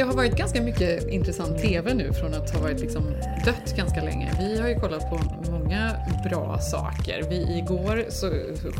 [0.00, 3.02] Mm, det har varit ganska mycket intressant TV nu från att ha varit liksom
[3.44, 4.32] dött ganska länge.
[4.38, 5.96] Vi har ju kollat på många
[6.30, 7.22] bra saker.
[7.30, 8.30] Vi igår, så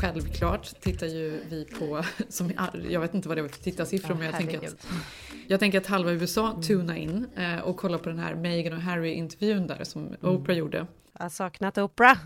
[0.00, 2.52] självklart, tittar ju vi på, som,
[2.90, 4.86] jag vet inte vad det var för tittarsiffror, Ja, men jag tänker, att,
[5.46, 8.82] jag tänker att halva USA tunar in eh, och kollar på den här Meghan och
[8.82, 10.86] Harry-intervjun där som Oprah gjorde.
[11.18, 12.18] Jag har saknat Oprah.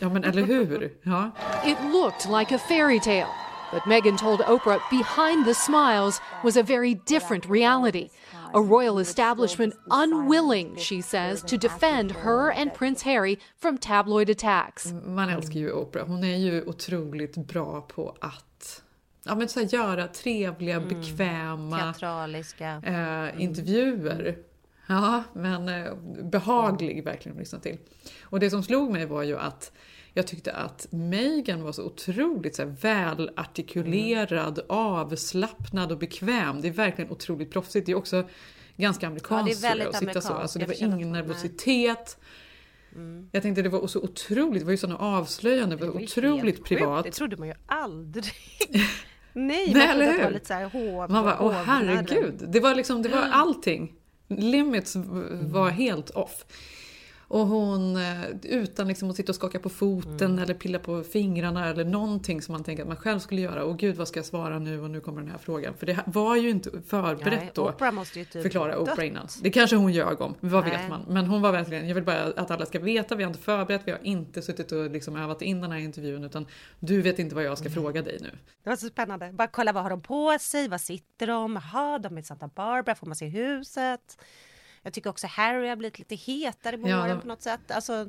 [0.00, 0.92] Ja men eller hur?
[1.02, 1.30] Ja.
[1.66, 3.26] It looked like a fairy tale,
[3.72, 8.08] but Meghan told Oprah behind the smiles was a very different reality.
[8.54, 14.92] A royal establishment unwilling, she says, to defend her and Prince Harry from tabloid attacks.
[15.04, 16.06] Man älskar ju Oprah.
[16.06, 18.82] Hon är ju otroligt bra på att
[19.24, 22.82] ja, men så här, göra trevliga, bekväma Teatraliska.
[22.84, 24.38] eh, intervjuer.
[24.86, 27.78] Ja, men eh, behaglig verkligen att lyssna till.
[28.22, 29.72] Och det som slog mig var ju att
[30.16, 36.60] jag tyckte att Meghan var så otroligt så här, välartikulerad, avslappnad och bekväm.
[36.60, 37.86] Det är verkligen otroligt proffsigt.
[37.86, 38.28] Det är också
[38.76, 40.32] ganska amerikanskt Ja, det att sitta så.
[40.32, 42.18] Alltså, det Jag var ingen nervositet.
[43.32, 46.44] Jag tänkte det var så otroligt, det var ju sådana avslöjanden, det var ju otroligt
[46.44, 46.68] helt sjukt.
[46.68, 47.04] privat.
[47.04, 48.24] Det trodde man ju aldrig.
[48.70, 48.82] Nej,
[49.32, 52.44] Nej, man eller trodde det var lite så här hov, Man bara, åh herregud.
[52.48, 53.94] Det var liksom, det var allting.
[54.28, 55.02] Limits v-
[55.42, 56.44] var helt off.
[57.28, 61.68] Och hon, eh, utan liksom att sitta och skaka på foten eller pilla på fingrarna
[61.68, 63.64] eller någonting som man tänker att man själv skulle göra.
[63.64, 65.74] Och gud vad ska jag svara nu och nu kommer den här frågan.
[65.74, 67.68] För det var ju inte förberett Nej, då.
[67.68, 68.78] Oprah måste ju typ förklara.
[68.78, 69.28] Oprah innan.
[69.42, 70.76] Det kanske hon ljög om, vad Nej.
[70.76, 71.04] vet man.
[71.08, 73.82] Men hon var verkligen, jag vill bara att alla ska veta, vi har inte förberett,
[73.84, 76.46] vi har inte suttit och liksom övat in den här intervjun utan
[76.80, 78.30] du vet inte vad jag ska fråga dig nu.
[78.62, 79.32] Det var så spännande.
[79.32, 82.48] Bara kolla vad har de på sig, vad sitter de, jaha, de är i Santa
[82.48, 84.18] Barbara, får man se huset?
[84.86, 87.70] Jag tycker också Harry har blivit lite hetare med åren på något sätt.
[87.70, 88.08] Alltså,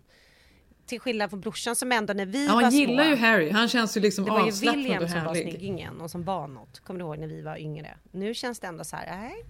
[0.85, 3.11] till skillnad från brorsan som ändå när vi Ja, var man gillar små.
[3.11, 5.51] ju Harry, han känns ju liksom Det var ju avslappnad William och som var härlig.
[5.51, 6.79] snyggingen och som var något.
[6.79, 7.97] Kommer du ihåg när vi var yngre?
[8.11, 9.45] Nu känns det ändå så här, nej.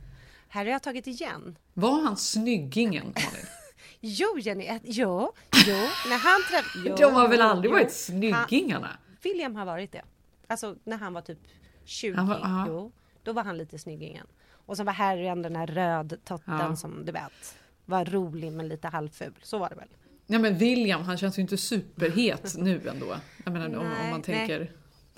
[0.50, 1.58] Harry har tagit igen.
[1.74, 3.46] Var han snyggingen Malin?
[4.00, 5.32] Jo Jenny, jo,
[5.68, 5.76] jo,
[6.10, 6.96] när han träffade...
[7.08, 8.90] De har väl aldrig varit snyggingarna?
[9.22, 10.02] William har varit det.
[10.48, 11.40] Alltså när han var typ
[11.86, 12.92] 20, Han var- jo,
[13.24, 14.28] då var han lite snyggingen.
[14.68, 16.76] Och så var Harry den här rödtotten Ja.
[16.76, 19.34] som du vet var rolig men lite halvful.
[19.44, 19.88] Så var det väl?
[20.28, 23.16] Ja men William, han känns ju inte superhet nu ändå.
[23.46, 24.38] Jag menar om, om Nej, man nej.
[24.38, 24.72] tänker...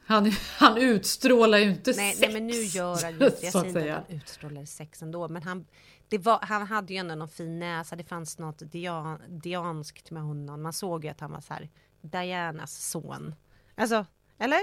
[0.06, 2.22] Han, han utstrålar ju inte Nej, sex.
[2.22, 5.28] nej men nu gör han ju inte Jag säger inte att han utstrålar sex ändå
[5.28, 5.66] men han,
[6.08, 7.96] det var, han hade ju ändå någon fin näsa.
[7.96, 10.62] Det fanns något dian, dianskt med honom.
[10.62, 11.70] Man såg ju att han var så här
[12.02, 13.36] Dianas son.
[13.76, 14.06] Alltså,
[14.38, 14.60] eller?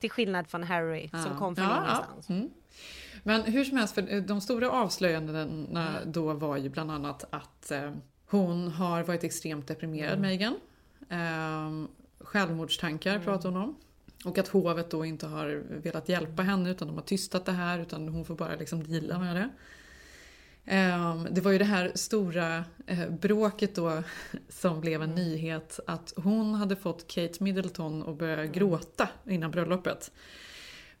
[0.00, 1.38] Till skillnad från Harry som Ja.
[1.38, 1.82] kom från Ja, ja.
[1.84, 2.28] ingenstans.
[2.28, 2.50] Mm.
[3.26, 7.92] Men hur som helst, för de stora avslöjandena då var ju bland annat att eh,
[8.26, 10.54] hon har varit extremt deprimerad, Meghan.
[11.08, 11.88] Eh,
[12.20, 13.76] självmordstankar pratar hon om.
[14.24, 17.78] Och att hovet då inte har velat hjälpa henne utan de har tystat det här
[17.78, 19.48] utan hon får bara liksom deala med det.
[20.64, 24.02] Ehm, Det var ju det här stora eh, bråket då
[24.48, 30.10] som blev en nyhet att hon hade fått Kate Middleton att börja gråta innan bröllopet.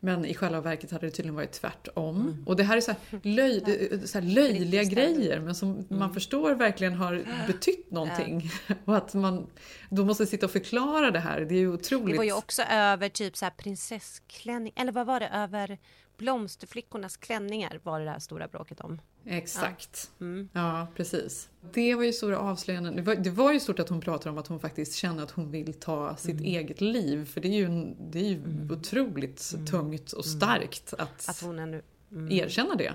[0.00, 2.44] Men i själva verket hade det tydligen varit tvärtom.
[2.46, 6.14] Och det här är så här, löj, det- så här löjliga grejer men som man
[6.14, 8.50] förstår verkligen har betytt någonting.
[8.84, 9.46] Och att man
[9.90, 12.14] då måste sitta och förklara det här, det är ju otroligt.
[12.14, 15.28] Det var ju också över typ så här prinsessklänning, eller vad var det?
[15.28, 15.78] Över
[16.16, 19.00] blomsterflickornas klänningar var det där stora bråket om.
[19.28, 20.10] Exakt.
[20.18, 20.24] Ja.
[20.26, 20.48] Mm.
[20.52, 21.48] Ja, precis.
[21.72, 22.96] Det var ju stora avslöjanden.
[22.96, 25.30] Det var, det var ju stort att hon pratar om att hon faktiskt känner att
[25.30, 26.44] hon vill ta sitt Mm.
[26.44, 27.24] eget liv.
[27.26, 31.82] För det är ju, det är ju otroligt tungt och starkt att, Att hon ännu...
[32.12, 32.32] mm.
[32.32, 32.94] erkänna det.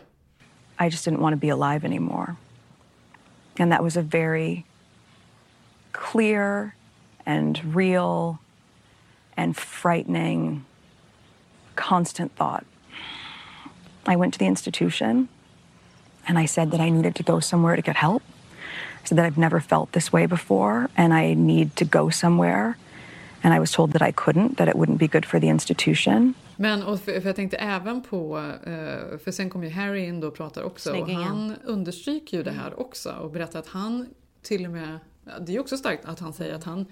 [0.82, 2.36] I just didn't want to be alive anymore.
[3.60, 4.64] And that was a very
[5.92, 6.72] clear
[7.26, 8.38] and real
[9.36, 10.64] and frightening
[11.76, 12.64] constant thought.
[14.08, 15.28] I went to the institution
[16.28, 18.24] and I said that I needed to go somewhere to get help.
[19.04, 22.78] I said that I've never felt this way before and I need to go somewhere.
[23.44, 26.34] And I was told that I couldn't, that it wouldn't be good for the institution.
[26.56, 30.20] Men och för, för jag tänkte även på, eh, för sen kommer ju Harry in
[30.20, 31.22] då och pratar också Släggingen.
[31.22, 34.08] och han understryker ju det här också och berättar att han
[34.42, 35.00] till och med,
[35.40, 36.86] det är också starkt att han säger att han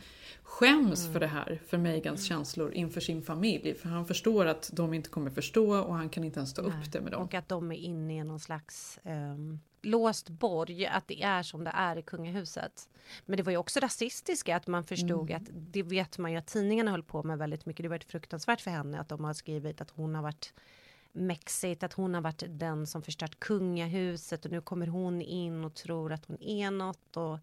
[0.50, 3.74] skäms för det här, för Megans känslor inför sin familj.
[3.74, 6.92] För han förstår att de inte kommer förstå och han kan inte ens ta upp
[6.92, 7.24] det med dem.
[7.24, 11.64] Och att de är inne i någon slags ehm, låst borg, att det är som
[11.64, 12.90] det är i kungahuset.
[13.26, 15.42] Men det var ju också rasistiska, att man förstod Mm.
[15.42, 17.84] att det vet man ju att tidningarna höll på med väldigt mycket.
[17.84, 20.54] Det var fruktansvärt för henne att de har skrivit att hon har varit
[21.12, 25.74] Mexit, att hon har varit den som förstört kungahuset och nu kommer hon in och
[25.74, 27.40] tror att hon är något och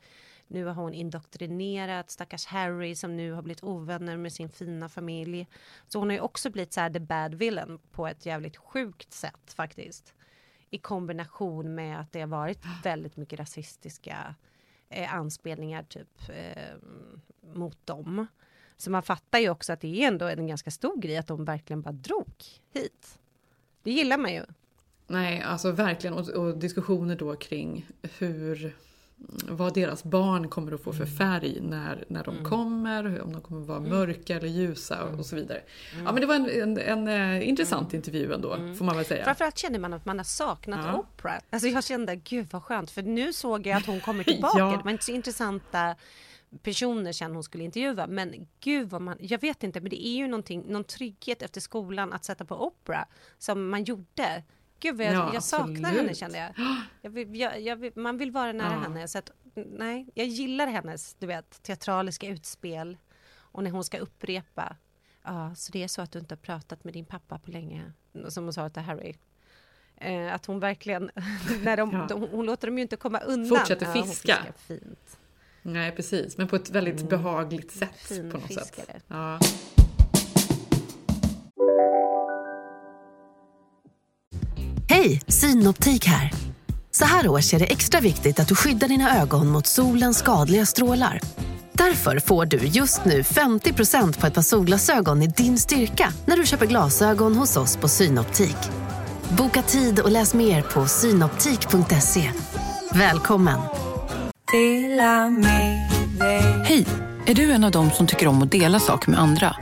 [0.49, 5.47] nu har hon indoktrinerat stackars Harry som nu har blivit ovänner med sin fina familj.
[5.89, 9.13] Så hon har ju också blivit så här the bad villain på ett jävligt sjukt
[9.13, 10.15] sätt faktiskt.
[10.71, 14.35] I kombination med att det har varit väldigt mycket rasistiska
[14.89, 16.75] eh, anspelningar typ eh,
[17.55, 18.27] mot dem.
[18.77, 21.45] Så man fattar ju också att det är ändå en ganska stor grej att de
[21.45, 23.19] verkligen bara drog hit.
[23.83, 24.45] Det gillar man ju.
[25.07, 26.15] Nej, alltså verkligen.
[26.15, 27.87] Och, och diskussioner då kring
[28.19, 28.77] hur
[29.49, 33.41] vad deras barn kommer att få för färg när, när de kommer, hur- om de
[33.43, 35.61] kommer att vara mörka eller ljusa och så vidare.
[36.05, 36.49] Ja men det var en,
[36.79, 39.25] en, en eh, intressant intervju ändå, får man väl säga.
[39.25, 40.99] Framförallt känner man att man har saknat Ja.
[40.99, 41.39] Oprah.
[41.51, 44.59] Alltså jag kände, gud vad skönt, för nu såg jag att hon kommer tillbaka.
[44.59, 44.71] Ja.
[44.77, 45.95] Det var inte så intressanta
[46.63, 48.07] personer sen hon skulle intervjua.
[48.07, 51.61] Men gud vad man, jag vet inte, men det är ju någonting, någon trygghet efter
[51.61, 53.05] skolan att sätta på Oprah
[53.39, 54.43] som man gjorde.
[54.81, 56.53] Gud jag, Ja, jag saknar henne kände jag.
[57.03, 58.79] jag, vill, jag, vill, man vill vara nära Ja.
[58.81, 59.09] henne.
[59.09, 62.97] Så att, nej, jag gillar hennes du vet, teatraliska utspel.
[63.37, 64.77] Och när hon ska upprepa.
[65.25, 67.93] Ja, så det är så att du inte har pratat med din pappa på länge.
[68.29, 69.15] Som hon sa till Harry.
[69.97, 71.11] Eh, att hon verkligen,
[71.63, 72.07] när de, Ja.
[72.09, 73.59] de, hon låter dem ju inte komma undan.
[73.59, 74.07] Fortsätter Ja, fiska.
[74.37, 75.19] fiskar Fint.
[75.63, 78.75] Nej precis, men på ett väldigt behagligt sätt Fin på något sätt.
[78.77, 79.01] fiskare.
[79.09, 79.39] Ja.
[84.97, 86.33] Hej, Synoptik här.
[86.91, 90.67] Så här års är det extra viktigt att du skyddar dina ögon mot solens skadliga
[90.67, 91.21] strålar.
[91.73, 96.47] Därför får du just nu 50% på ett par solglasögon i din styrka när du
[96.47, 98.57] köper glasögon hos oss på Synoptik.
[99.39, 102.31] Boka tid och läs mer på synoptik.se.
[102.93, 103.61] Välkommen!
[106.65, 106.87] Hej!
[107.27, 109.57] Är du en av dem som tycker om att dela saker med andra?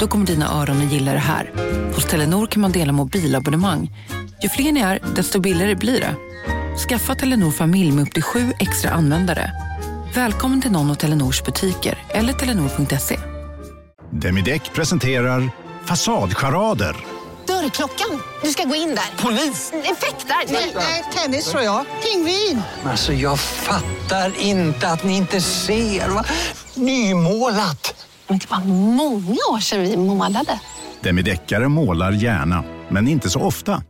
[0.00, 1.52] Då kommer dina öron att gilla det här.
[1.94, 3.90] Hos Telenor kan man dela mobilabonnemang.
[4.42, 6.14] Ju fler ni är, desto billigare blir det.
[6.88, 9.52] Skaffa Telenor familj med upp till sju extra användare.
[10.14, 13.18] Välkommen till någon av Telenors butiker eller telenor.se.
[14.10, 15.50] Demideck presenterar
[15.84, 16.96] Fasadcharader.
[17.46, 18.22] Dörrklockan.
[18.42, 19.22] Du ska gå in där.
[19.24, 19.72] Polis?
[19.72, 20.52] Effektar?
[20.74, 21.84] Nej, tennis tror jag.
[22.02, 22.62] Pingvin.
[22.84, 26.08] Alltså jag fattar inte att ni inte ser.
[26.08, 26.24] Va?
[26.74, 28.06] Nymålat!
[28.28, 30.60] Men det var många år sedan vi målade.
[31.00, 33.82] Demideckare målar gärna, men inte så ofta.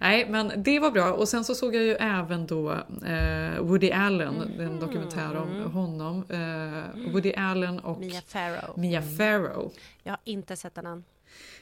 [0.00, 1.12] Nej, men det var bra.
[1.12, 2.72] Och sen så såg jag ju även då
[3.06, 6.24] eh, Woody Allen, en dokumentär om honom.
[6.28, 8.78] Eh, Woody Allen och Mia Farrow.
[8.78, 9.72] Mia Farrow.
[10.02, 11.04] Jag har inte sett den än.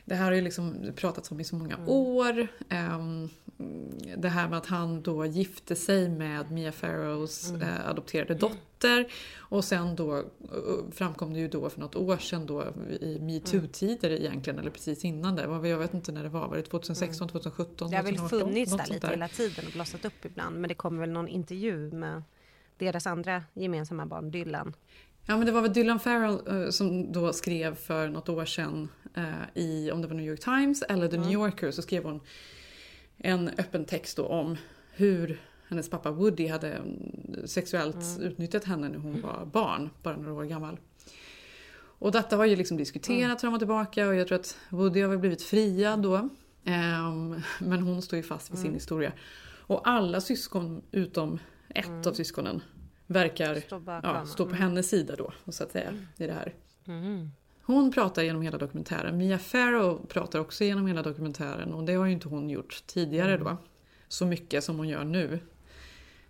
[0.04, 2.48] Det här har ju liksom pratats om i så många år.
[2.68, 3.28] Ehm,
[4.16, 9.08] det här med att han då gifte sig med Mia Farrows eh, adopterade dotter.
[9.38, 10.22] Och sen då eh,
[10.92, 12.64] framkom det ju då för något år sedan då
[13.00, 15.68] i metoo-tider egentligen, eller precis innan det.
[15.68, 17.90] Jag vet inte när det var, var det 2016, 2017?
[17.90, 18.48] Det har väl 2018?
[18.48, 20.60] funnits där lite hela tiden och blossat upp ibland.
[20.60, 22.22] Men det kommer väl någon intervju med
[22.78, 24.74] deras andra gemensamma barn, Dylan.
[25.26, 28.88] Ja men det var väl Dylan Farrell eh, som då skrev för något år sedan
[29.14, 29.24] eh,
[29.62, 32.20] i, om det var New York Times eller The New Yorker, så skrev hon
[33.18, 34.56] en öppen text då om
[34.92, 40.32] hur hennes pappa Woody hade mm, sexuellt utnyttjat henne när hon var barn, bara några
[40.32, 40.78] år gammal.
[42.00, 45.08] Och detta har ju liksom diskuterats fram och tillbaka och jag tror att Woody har
[45.08, 46.28] väl blivit friad då.
[46.64, 49.12] Ehm, men hon står ju fast vid sin historia.
[49.66, 51.38] Och alla syskon utom
[51.68, 52.62] ett av syskonen
[53.06, 54.10] verkar bakom.
[54.10, 54.62] ja, stå på Mm.
[54.62, 56.54] hennes sida då, så att säga, i det här.
[56.86, 57.30] Mm.
[57.68, 59.16] Hon pratar genom hela dokumentären.
[59.18, 63.36] Mia Farrow pratar också genom hela dokumentären och det har ju inte hon gjort tidigare
[63.36, 63.56] då.
[64.08, 65.40] Så mycket som hon gör nu.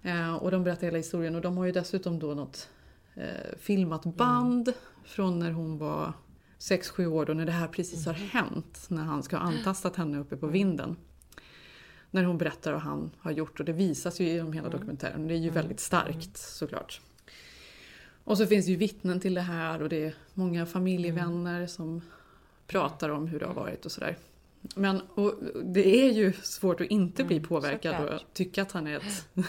[0.03, 2.69] Eh, och de berättar hela historien och de har ju dessutom då något
[3.15, 4.73] eh, filmat band
[5.05, 6.13] från när hon var
[6.59, 8.87] 6-7 år då när det här precis har hänt.
[8.89, 10.97] När han ska ha antastat henne uppe på vinden.
[12.11, 14.79] När hon berättar vad han har gjort och det visas ju genom hela Mm.
[14.79, 15.29] dokumentären.
[15.29, 17.01] Det är ju väldigt starkt såklart.
[18.29, 21.69] Och så finns det ju vittnen till det här och det är många familjevänner Mm.
[21.69, 22.03] som
[22.67, 24.17] pratar om hur det har varit och sådär.
[24.75, 28.35] Men och det är ju svårt att inte bli påverkad och Mm, såklart.
[28.35, 29.49] tycka att han är ett Mm.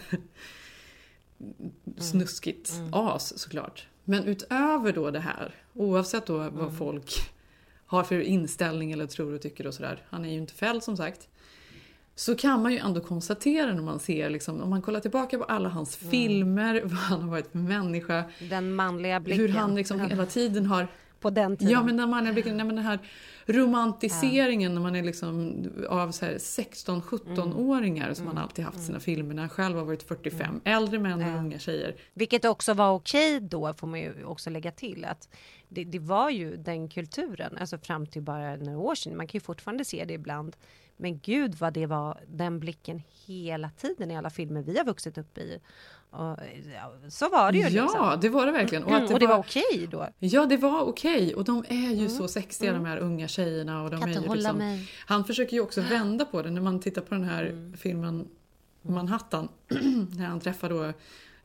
[1.97, 3.87] snuskigt as såklart.
[4.03, 6.55] Men utöver då det här, oavsett då Mm.
[6.57, 7.11] vad folk
[7.85, 10.03] har för inställning eller tror och tycker och sådär.
[10.09, 11.27] Han är ju inte fälld som sagt.
[12.19, 15.43] Så kan man ju ändå konstatera när man ser, liksom, om man kollar tillbaka på
[15.43, 16.11] alla hans Mm.
[16.11, 18.23] filmer, vad han har varit för människa.
[18.49, 19.41] Den manliga blicken.
[19.41, 20.87] Hur han liksom hela tiden har...
[21.19, 21.73] På den tiden.
[21.73, 22.99] Ja men den manliga blicken, nej, men den här
[23.45, 29.33] romantiseringen när man är liksom av så här 16-17-åringar som han alltid haft sina filmer
[29.33, 30.61] när han själv har varit 45.
[30.63, 31.95] Äldre män och unga tjejer.
[32.13, 35.05] Vilket också var okej då, får man ju också lägga till.
[35.05, 35.29] att
[35.69, 39.17] det, det var ju den kulturen, alltså fram till bara några år sedan.
[39.17, 40.55] Man kan ju fortfarande se det ibland.
[41.01, 45.17] Men gud vad det var den blicken hela tiden i alla filmer vi har vuxit
[45.17, 45.59] upp i.
[46.09, 46.37] Och,
[46.73, 47.67] ja, så var det ju.
[47.67, 48.17] Ja, liksom.
[48.21, 48.83] det var det verkligen.
[48.83, 50.07] Och, och det var, okej då.
[50.19, 51.35] Ja, det var okej.
[51.35, 53.83] Och de är ju så sexiga de här unga tjejerna.
[53.83, 54.91] Och de Kan är ju liksom, mig.
[55.05, 58.27] Han försöker ju också vända på det när man tittar på den här filmen
[58.81, 59.49] Manhattan.
[60.17, 60.93] när han träffar då,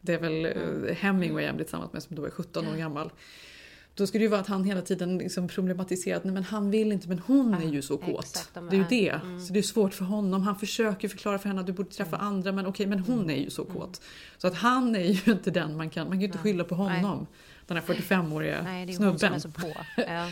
[0.00, 3.10] det är väl eh, Hemingway han blir tillsammans med som då är 17 år gammal.
[3.96, 6.70] Då skulle det ju vara att han hela tiden liksom problematiserar att nej, men han
[6.70, 8.24] vill inte men hon är ju så kåt.
[8.24, 9.08] exakt, de det är ju det.
[9.08, 9.40] mm.
[9.40, 10.42] Så det är svårt för honom.
[10.42, 13.36] Han försöker förklara för henne att du borde träffa andra men okej men hon är
[13.36, 14.02] ju så kåt.
[14.38, 16.74] Så att han är ju inte den man kan, man kan ju inte skylla på
[16.74, 17.26] honom.
[17.66, 19.10] Den här 45-åriga Nej, det är snubben.
[19.10, 19.72] hon som är så på.
[19.96, 20.28] Ja.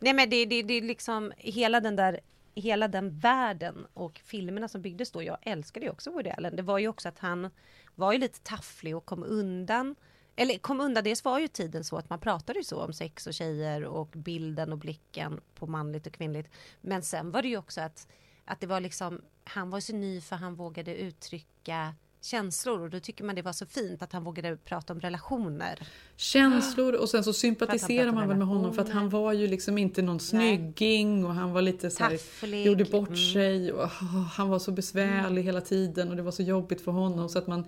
[0.00, 2.20] Nej men det, det, det är liksom hela den där
[2.54, 6.56] Hela den världen och filmerna som byggdes då, jag älskade ju också Woody Allen.
[6.56, 7.50] Det var ju också att han
[7.94, 9.94] var ju lite tafflig och kom undan.
[10.40, 13.26] Eller kom undan, dels var ju tiden så att man pratade ju så om sex
[13.26, 16.48] och tjejer och bilden och blicken på manligt och kvinnligt.
[16.80, 18.06] Men sen var det ju också att,
[18.44, 23.00] att det var liksom, han var så ny för han vågade uttrycka känslor och då
[23.00, 25.86] tycker man det var så fint att han vågade prata om relationer.
[26.16, 29.78] Känslor och sen så sympatiserar man väl med honom för att han var ju liksom
[29.78, 32.66] inte någon snygging och han var lite så här, Tafflig.
[32.66, 33.32] gjorde bort Mm.
[33.32, 33.88] sig och
[34.36, 37.46] han var så besvärlig hela tiden och det var så jobbigt för honom så att
[37.46, 37.64] man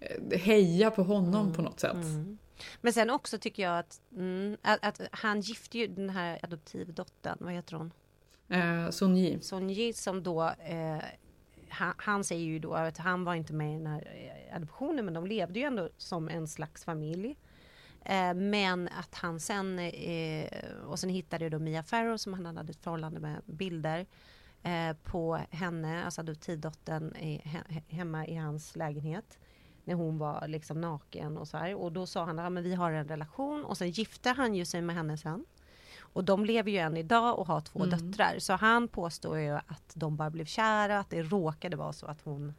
[0.00, 1.94] eh, hejar på honom på något sätt.
[1.94, 2.38] Mm.
[2.80, 7.38] Men sen också tycker jag att, mm, att, att han gifte ju den här adoptivdottern,
[7.40, 7.92] vad heter hon?
[8.48, 8.90] Eh.
[8.90, 10.98] Sun Yi som då eh,
[11.68, 15.04] han, han säger ju då att han var inte med i den här eh, adoptionen
[15.04, 17.36] men de levde ju ändå som en slags familj.
[18.04, 20.48] Eh, men att han sen eh,
[20.86, 24.06] och sen hittade då Mia Farrow som han hade ett förhållande med bilder
[24.62, 27.14] eh, på henne, alltså adoptivdottern
[27.88, 29.38] hemma i hans lägenhet
[29.86, 31.74] när hon var liksom naken och så här.
[31.74, 34.64] Och då sa han ja, men vi har en relation och sen gifte han ju
[34.64, 35.46] sig med henne sen.
[35.98, 37.90] Och de lever ju än idag och har två Mm.
[37.98, 38.38] döttrar.
[38.38, 42.22] Så han påstår ju att de bara blev kära, att det råkade vara så att
[42.24, 42.54] hon...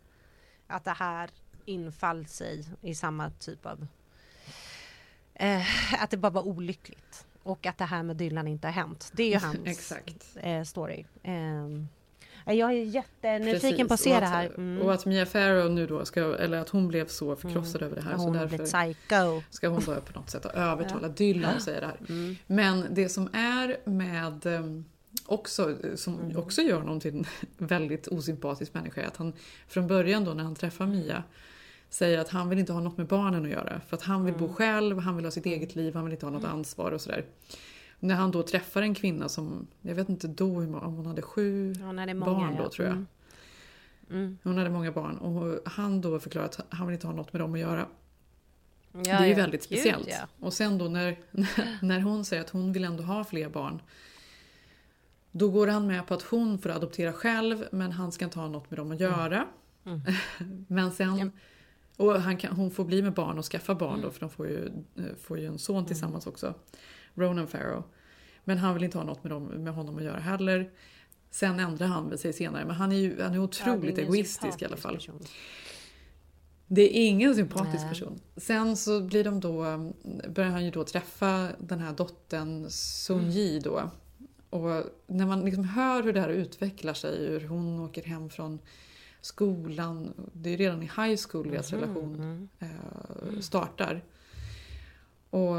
[0.68, 1.30] Att det här
[1.66, 3.88] infall sig i samma typ av...
[5.34, 5.64] Eh,
[6.04, 7.28] att det bara var olyckligt.
[7.44, 9.12] Och att det här med Dylan inte har hänt.
[9.14, 10.38] Det är ju hans Exakt.
[10.42, 11.06] Eh, story.
[11.24, 11.68] Eh,
[12.54, 14.46] jag är jättenyfiken på att se och det att, här.
[14.58, 14.82] Mm.
[14.82, 18.02] Och att Mia Farrow nu då ska, eller att hon blev så förkrossad över det
[18.02, 18.18] här.
[18.18, 19.42] Så hon har därför psycho.
[19.50, 21.08] ska hon då på något sätt övertala.
[21.08, 21.98] Dylan att säga det här.
[22.10, 22.36] Mm.
[22.48, 24.86] Men det som är med ehm,
[25.26, 26.38] också, som Mm.
[26.38, 27.26] också gör honom till en
[27.68, 29.34] väldigt osympatisk människa är att han
[29.68, 31.24] från början då när han träffar Mia
[31.90, 33.82] säger att han vill inte ha något med barnen att göra.
[33.88, 34.48] För att han vill Mm.
[34.48, 37.02] bo själv, han vill ha sitt eget liv, han vill inte ha något ansvar och
[37.02, 37.26] sådär.
[38.00, 41.74] När han då träffar en kvinna som, jag vet inte då om hon hade sju
[41.82, 42.70] Hon hade många, barn då ja.
[42.70, 42.96] tror jag.
[42.96, 43.08] Mm.
[44.10, 44.38] Mm.
[44.44, 47.42] Hon hade många barn och han då förklarar att han vill inte ha något med
[47.42, 47.88] dem att göra.
[48.92, 49.36] Ja, det är ju ja.
[49.36, 50.08] väldigt Gud, speciellt.
[50.08, 50.28] ja.
[50.40, 51.18] Och sen då när,
[51.82, 53.82] när hon säger att hon vill ändå ha fler barn.
[55.32, 58.48] Då går han med på att hon får adoptera själv men han ska inte ha
[58.48, 59.48] något med dem att göra.
[59.86, 60.02] Mm.
[60.68, 61.32] men sen...
[61.98, 64.02] Och han kan, hon får bli med barn och skaffa barn Mm.
[64.02, 66.54] då för de får ju, eh, får ju en son tillsammans också.
[67.18, 67.84] Ronan Farrow.
[68.44, 70.72] Men han vill inte ha något med, dem, med honom att göra heller.
[71.32, 74.66] Sen ändrar han sig senare men han är ju han är otroligt ingen egoistisk i
[74.66, 74.96] alla fall.
[74.96, 75.20] person.
[76.68, 77.90] Det är ingen sympatisk Nej.
[77.90, 78.20] person.
[78.38, 79.64] Sen så blir de då,
[80.30, 83.92] börjar han ju då träffa den här dottern Sun Yi då.
[84.50, 88.60] Och när man liksom hör hur det här utvecklar sig, hur hon åker hem från
[89.22, 90.14] skolan.
[90.34, 92.50] Det är redan i high school deras Mhm, relation mm.
[92.60, 94.04] eh, startar.
[95.30, 95.56] Och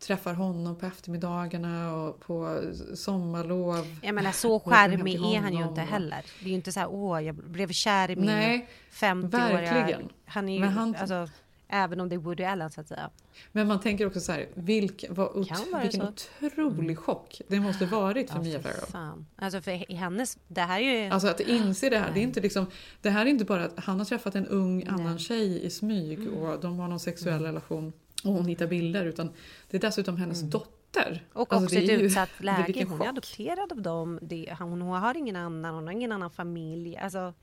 [0.00, 2.60] träffar honom på eftermiddagarna och på
[2.94, 3.86] sommarlov.
[4.02, 6.24] Jag menar så charmig är han ju inte heller.
[6.40, 9.72] Det är ju inte så här, åh jag blev kär i min Nej, 50-åriga...
[9.74, 10.08] verkligen.
[10.24, 11.28] Han är ju, Men han- alltså,
[11.70, 13.10] Även om det är Woody Allen så att säga.
[13.52, 15.56] Men man tänker också så här, vilk, vad, vilken
[15.92, 16.46] så.
[16.46, 18.86] otrolig chock det måste varit för Ja, Mia Farrow.
[18.90, 19.26] fan.
[19.36, 21.10] Alltså för i hennes, det här är ju...
[21.10, 22.66] Alltså att inse det här, det är inte liksom,
[23.02, 25.18] det här är inte bara att han har träffat en ung annan Nej.
[25.18, 26.34] tjej i smyg Mm.
[26.34, 27.92] och de har någon sexuell relation
[28.24, 29.30] och hon hittar bilder utan
[29.70, 30.74] det är dessutom hennes dotter.
[31.06, 31.18] Mm.
[31.32, 32.84] Och Alltså, också det är ett ju- utsatt läge.
[32.88, 34.18] Hon är adopterad av dem.
[34.22, 36.96] Det, hon, hon har ingen annan, hon har ingen annan familj.
[36.96, 37.34] Alltså,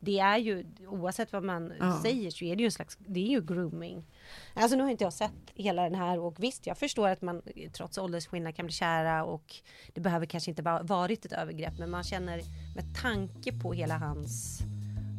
[0.00, 1.98] det är ju, oavsett vad man Ja.
[2.02, 4.04] säger så är det ju en slags, det är ju grooming.
[4.54, 7.42] Alltså nu har inte jag sett hela den här och visst jag förstår att man
[7.72, 9.54] trots åldersskillnad kan bli kära och
[9.94, 12.40] det behöver kanske inte va- varit ett övergrepp men man känner
[12.74, 14.58] med tanke på hela hans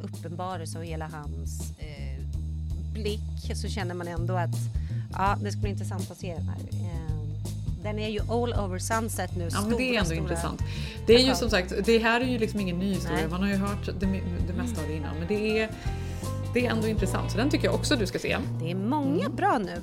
[0.03, 2.19] uppenbarelse och hela hans eh,
[2.93, 4.55] blick så känner man ändå att
[5.15, 6.57] ja, det ska bli intressant att se den här.
[6.71, 7.05] Eh,
[7.83, 9.49] den är ju all over sunset nu.
[9.51, 10.61] Ja men det är ändå stora, intressant.
[11.07, 13.17] Det är ju som sagt, det här är ju liksom ingen ny historia.
[13.17, 13.29] Nej.
[13.29, 14.05] Man har ju hört det,
[14.47, 15.15] det mesta av det innan.
[15.19, 15.69] Men det är,
[16.53, 17.31] det är ändå intressant.
[17.31, 18.37] Så den tycker jag också du ska se.
[18.61, 19.81] Det är många bra nu.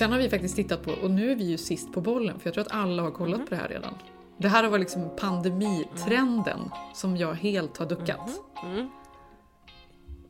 [0.00, 2.46] Sen har vi faktiskt tittat på, och nu är vi ju sist på bollen för
[2.46, 3.94] jag tror att alla har kollat på det här redan.
[4.38, 8.30] Det här har varit liksom pandemitrenden som jag helt har duckat.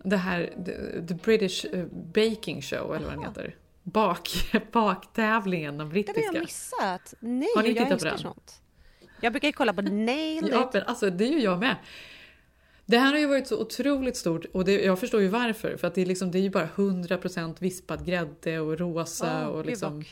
[0.04, 3.56] Det här, the, the British eh, Baking Show eller vad den heter.
[3.82, 4.28] Bak,
[4.72, 6.20] baktävlingen, den Den har brittiska.
[6.32, 7.14] jag missat.
[7.20, 8.18] Nej, Har ni jag tittat på den?
[8.18, 8.62] sånt.
[9.20, 11.76] Jag brukar ju kolla på Nailed Ja, men alltså det är ju jag med.
[12.90, 15.76] Det här har ju varit så otroligt stort och det, jag förstår ju varför.
[15.76, 19.54] För att det är, liksom, det är ju bara 100% vispad grädde och rosa Åh,
[19.54, 20.04] och liksom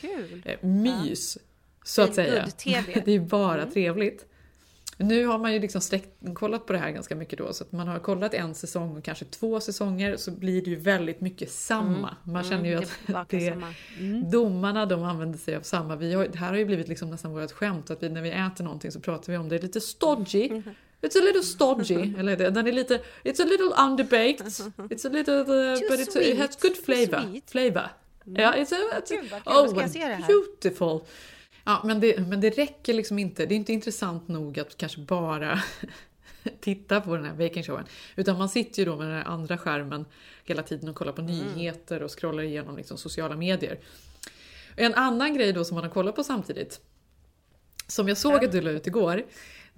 [0.44, 1.38] eh, mys.
[1.84, 2.46] Så att säga.
[3.04, 3.70] Det är bara Mm.
[3.72, 4.26] trevligt.
[5.00, 7.52] Nu har man ju liksom sträckt, kollat på det här ganska mycket då.
[7.52, 10.76] Så att man har kollat en säsong och kanske två säsonger så blir det ju
[10.76, 12.08] väldigt mycket samma.
[12.08, 12.14] Mm.
[12.24, 13.56] Man Mm, känner ju det att det.
[13.98, 14.30] Mm.
[14.30, 15.96] domarna de använder sig av samma.
[15.96, 18.30] Vi har, det här har ju blivit liksom nästan vårt skämt att vi, när vi
[18.30, 20.62] äter någonting så pratar vi om det är lite stodgy.
[21.00, 21.10] Mm.
[21.10, 22.14] It's a little stodgy.
[22.18, 24.46] Eller det, den är lite, it's a little underbaked.
[24.90, 27.40] It's a little, uh, but it's, it has good flavor.
[27.46, 27.88] flavor.
[28.24, 29.12] Ja, it's a, it's
[29.46, 29.58] a,
[30.08, 30.26] här.
[30.26, 31.00] beautiful.
[31.64, 33.46] Ja, men det, men det räcker liksom inte.
[33.46, 35.62] Det är inte intressant nog att kanske bara
[36.60, 37.84] titta på den här baking showen.
[38.16, 40.04] Utan man sitter ju då med den här andra skärmen
[40.44, 41.34] hela tiden och kollar på Mm.
[41.36, 43.78] nyheter och scrollar igenom liksom sociala medier.
[44.76, 46.80] En annan grej då som man har kollat på samtidigt,
[47.86, 49.22] som jag såg att du la ut igår,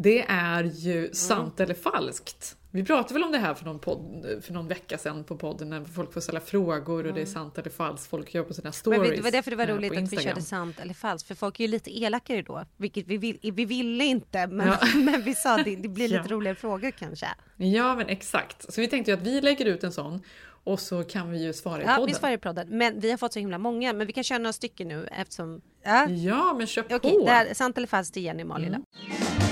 [0.02, 1.14] det är ju Mm.
[1.14, 2.56] sant eller falskt.
[2.72, 5.70] Vi pratade väl om det här för någon, podd, för någon vecka sedan på podden
[5.70, 8.10] när folk får ställa frågor och det är sant eller falskt.
[8.10, 8.98] Folk gör på sina stories.
[8.98, 9.08] Mm.
[9.10, 11.28] Men det var därför det var roligt på att vi körde sant eller falskt.
[11.28, 12.64] För folk är ju lite elakare då.
[12.76, 14.46] Vilket vi, vill, vi ville inte.
[14.46, 14.78] Men, Ja.
[14.94, 16.34] men vi sa att det, det blir lite Ja.
[16.34, 17.26] roligare frågor kanske.
[17.56, 18.72] Ja men exakt.
[18.74, 20.22] Så vi tänkte ju att vi lägger ut en sån
[20.64, 22.06] och så kan vi ju svara i Ja, podden.
[22.06, 22.68] vi svarar i podden.
[22.70, 23.92] Men vi har fått så himla många.
[23.92, 25.60] Men vi kan köra några stycken nu eftersom...
[25.84, 26.94] Ja, Ja men kör på!
[26.96, 29.49] Okej, det här, sant eller falskt Jenny och Malin Mm.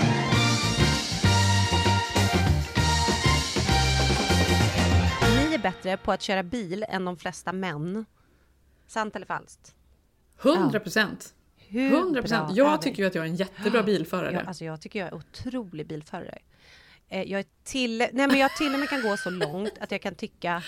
[5.59, 8.05] Är bättre på att köra bil än de flesta män.
[8.87, 9.75] Sant eller falskt?
[10.43, 11.35] 100 procent!
[11.57, 12.51] Hur 100 bra procent!
[12.51, 14.33] är Jag tycker ju att jag är en jättebra bilförare.
[14.33, 16.39] Ja, alltså jag tycker jag är otrolig bilförare.
[17.09, 19.91] Eh, Jag, är till, nej men jag till och med kan gå så långt att
[19.91, 20.63] jag kan tycka...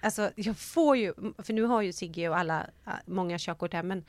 [0.00, 1.14] Alltså jag får ju...
[1.38, 4.04] För nu har ju Sigge och alla, äh, många körkort här, men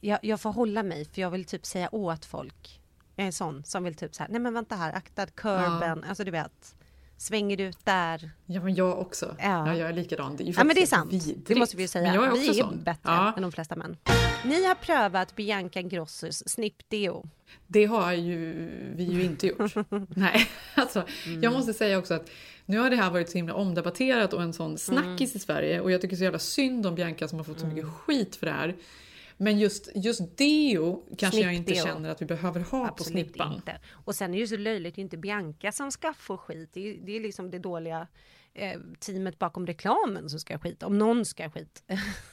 [0.00, 2.80] jag, jag får hålla mig för jag vill typ säga åt folk.
[3.16, 6.04] Jag är en sån som vill typ så här, nej men vänta här, akta kurben,
[6.04, 6.74] alltså du vet.
[7.22, 8.30] Svänger ut där?
[8.46, 9.36] Ja men jag också.
[9.38, 9.66] Ja.
[9.68, 9.74] Ja.
[9.76, 10.36] jag är likadan.
[10.36, 11.46] Det är ju Ja men det är sant, vidrigt.
[11.46, 12.04] det måste vi ju säga.
[12.12, 12.82] Men jag är vi är sån.
[12.82, 13.32] bättre Ja.
[13.36, 13.96] än de flesta män.
[14.44, 17.28] Ni har prövat Bianca Grossus snippdeo.
[17.66, 18.52] Det har ju
[18.96, 19.72] vi ju inte gjort.
[20.16, 21.42] Nej, alltså Mm.
[21.42, 22.30] jag måste säga också att
[22.66, 25.90] nu har det här varit så himla omdebatterat och en sån snackis i Sverige och
[25.90, 28.52] jag tycker så jävla synd om Bianca som har fått så mycket skit för det
[28.52, 28.76] här.
[29.42, 31.92] Men just, just deo kanske jag inte Snippdeo.
[31.94, 33.54] känner att vi behöver ha på Absolut snippan.
[33.54, 33.80] inte.
[33.90, 36.70] Och sen är det ju så löjligt, det är inte Bianca som ska få skit.
[36.72, 38.08] Det är, det är liksom det dåliga
[38.54, 40.82] eh, teamet bakom reklamen som ska ha skit.
[40.82, 41.82] Om någon ska skit.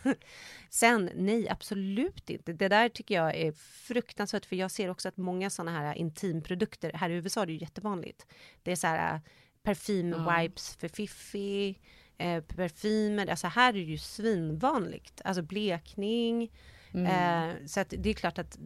[0.69, 2.53] sen, nej absolut inte.
[2.53, 3.51] Det där tycker jag är
[3.87, 4.45] fruktansvärt.
[4.45, 7.59] För jag ser också att många sådana här intimprodukter, här i USA är det ju
[7.59, 8.25] jättevanligt.
[8.63, 9.21] Det är så här eh,
[9.63, 11.79] parfym-wipes för fiffi.
[12.17, 15.21] Eh, parfymer, alltså här är det ju svinvanligt.
[15.25, 16.51] Alltså blekning.
[16.93, 17.05] Mm.
[17.49, 18.57] Eh, så att det är klart att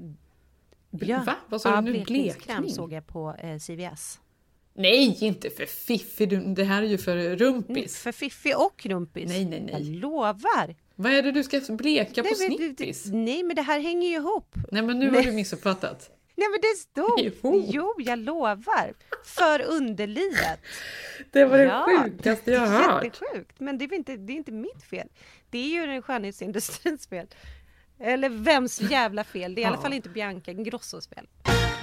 [1.25, 1.35] Va?
[1.49, 2.03] Vad sa du nu?
[2.03, 2.69] Blekning?
[2.69, 4.19] såg jag på eh, CVS.
[4.75, 6.25] Nej, inte för fiffi.
[6.25, 7.97] Du- Det här är ju för rumpis.
[7.97, 9.29] För fiffi och rumpis.
[9.29, 9.95] Nej, nej, Jag nej.
[9.95, 10.75] lovar.
[10.95, 13.05] Vad är det du ska bleka på Nej, men det- snippis?
[13.05, 14.55] Nej, men det här hänger ju ihop.
[14.71, 15.25] Nej, men nu har Nej.
[15.25, 16.09] du missuppfattat.
[16.35, 17.31] Nej, men det stod.
[17.43, 17.65] Jo.
[17.69, 18.93] Jo, jag lovar.
[19.25, 20.59] För underlivet.
[21.31, 23.03] Det var det sjukaste jag har det är hört.
[23.03, 23.59] Jättesjukt.
[23.59, 25.07] Men det är, inte, det är inte mitt fel.
[25.49, 27.27] Det är ju den skönhetsindustrins fel.
[28.05, 29.55] Eller vems jävla fel?
[29.55, 31.27] Det är i alla fall inte Bianca Ingrossos fel.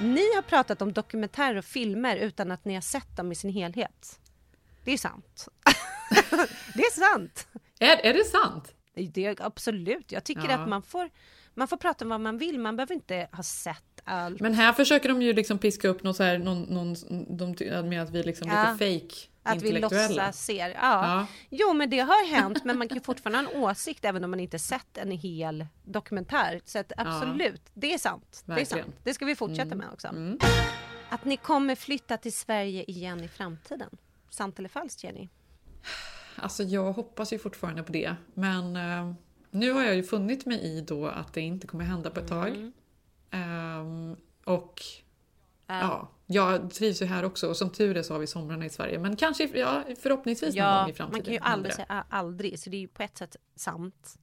[0.00, 3.50] Ni har pratat om dokumentärer och filmer utan att ni har sett dem i sin
[3.50, 4.20] helhet.
[4.84, 5.48] Det är sant.
[6.74, 7.48] det är sant.
[7.78, 8.74] Är, är det sant?
[8.94, 10.12] Det är absolut.
[10.12, 10.54] Jag tycker Ja.
[10.54, 11.10] att man får,
[11.54, 12.58] man får prata om vad man vill.
[12.58, 14.40] Man behöver inte ha sett allt.
[14.40, 16.94] Men här försöker de ju liksom piska upp något så här, någon, någon,
[17.36, 18.72] de med att vi liksom Ja.
[18.72, 20.68] lite fake Att vi låtsas ser.
[20.68, 20.76] Ja.
[20.80, 21.26] Ja.
[21.50, 22.64] Jo, men det har hänt.
[22.64, 26.60] Men man kan fortfarande ha en åsikt även om man inte sett en hel dokumentär.
[26.64, 28.42] Så att absolut, det är sant.
[28.46, 28.94] Det är sant.
[29.04, 29.78] Det ska vi fortsätta Mm.
[29.78, 30.08] med också.
[31.10, 33.90] Att ni kommer flytta till Sverige igen i framtiden.
[34.30, 35.28] Sant eller falskt, Jenny?
[36.36, 38.14] Alltså jag hoppas ju fortfarande på det.
[38.34, 39.12] Men eh,
[39.50, 42.28] nu har jag ju funnit mig i då att det inte kommer hända på ett
[42.28, 42.48] tag.
[42.48, 42.72] Mm.
[43.30, 44.82] Ehm, och
[45.78, 48.70] ja, jag trivs ju här också och som tur är så har vi somrarna i
[48.70, 48.98] Sverige.
[48.98, 51.18] Men kanske, ja, förhoppningsvis någon Ja, gång i framtiden.
[51.18, 54.14] man kan ju aldrig säga aldrig, så det är ju på ett sätt sant.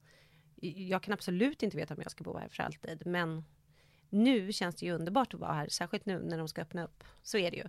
[0.60, 3.44] Jag kan absolut inte veta om jag ska bo här för alltid, men
[4.10, 7.04] nu känns det ju underbart att vara här, särskilt nu när de ska öppna upp.
[7.22, 7.64] Så är det ju.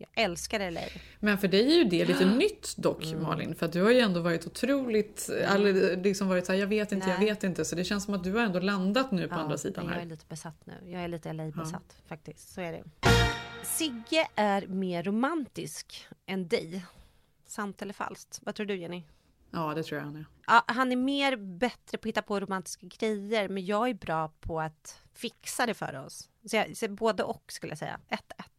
[0.00, 0.80] Jag älskar LA.
[1.18, 3.22] Men för dig är ju det lite nytt dock Mm.
[3.22, 3.54] Malin.
[3.54, 7.08] För att du har ju ändå varit otroligt, eller liksom varit såhär jag vet inte,
[7.08, 7.28] jag Nej.
[7.28, 7.64] vet inte.
[7.64, 10.00] Så det känns som att du har ändå landat nu på andra sidan men jag
[10.00, 10.06] här.
[10.06, 10.74] är lite besatt nu.
[10.90, 12.52] Jag är lite LA-besatt faktiskt.
[12.54, 12.84] Så är det.
[13.64, 16.84] Sigge är mer romantisk än dig.
[17.46, 18.38] Sant eller falskt?
[18.42, 19.04] Vad tror du Jenny?
[19.50, 20.24] Ja, det tror jag han är.
[20.46, 24.28] Ja, han är mer bättre på att hitta på romantiska grejer, men jag är bra
[24.40, 26.28] på att fixa det för oss.
[26.50, 28.00] Så, jag, så både och skulle jag säga.
[28.08, 28.49] Ett, ett.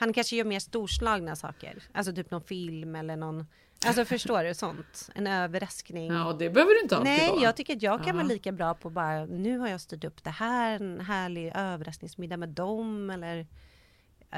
[0.00, 3.46] Han kanske gör mer storslagna saker, alltså typ någon film eller någon,
[3.86, 5.10] alltså förstår du sånt?
[5.14, 6.12] En överraskning.
[6.12, 7.42] Ja, och det behöver du inte alltid Nej, vara.
[7.42, 8.12] jag tycker att jag kan Ja.
[8.14, 12.36] vara lika bra på bara, nu har jag styrt upp det här, en härlig överraskningsmiddag
[12.36, 13.46] med dem eller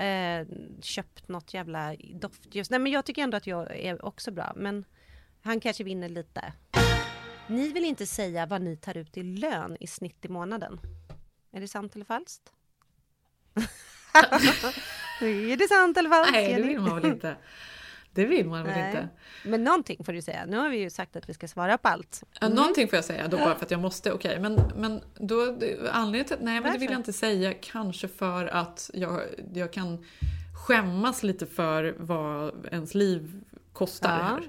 [0.04, 0.46] eh,
[0.80, 2.70] köpt något jävla doftljus.
[2.70, 4.84] Nej, men jag tycker ändå att jag är också bra, men
[5.42, 6.52] han kanske vinner lite.
[7.46, 10.80] Ni vill inte säga vad ni tar ut i lön i snitt i månaden.
[11.52, 12.52] Är det sant eller falskt?
[15.26, 16.32] är det sant eller falskt?
[16.32, 17.36] Nej, det vill man väl inte.
[18.14, 18.86] Det vill man väl Nej.
[18.90, 19.08] inte.
[19.44, 20.44] Men någonting får du säga.
[20.46, 22.22] Nu har vi ju sagt att vi ska svara på allt.
[22.40, 22.54] Mm.
[22.54, 24.12] Någonting får jag säga då bara för att jag måste.
[24.12, 25.58] Okej, men, men då,
[25.92, 26.92] anledningen till nej men det vill Varför?
[26.92, 27.54] jag inte säga.
[27.60, 29.20] Kanske för att jag,
[29.54, 30.04] jag kan
[30.66, 33.42] skämmas lite för vad ens liv
[33.72, 34.24] kostar Ja.
[34.24, 34.42] här.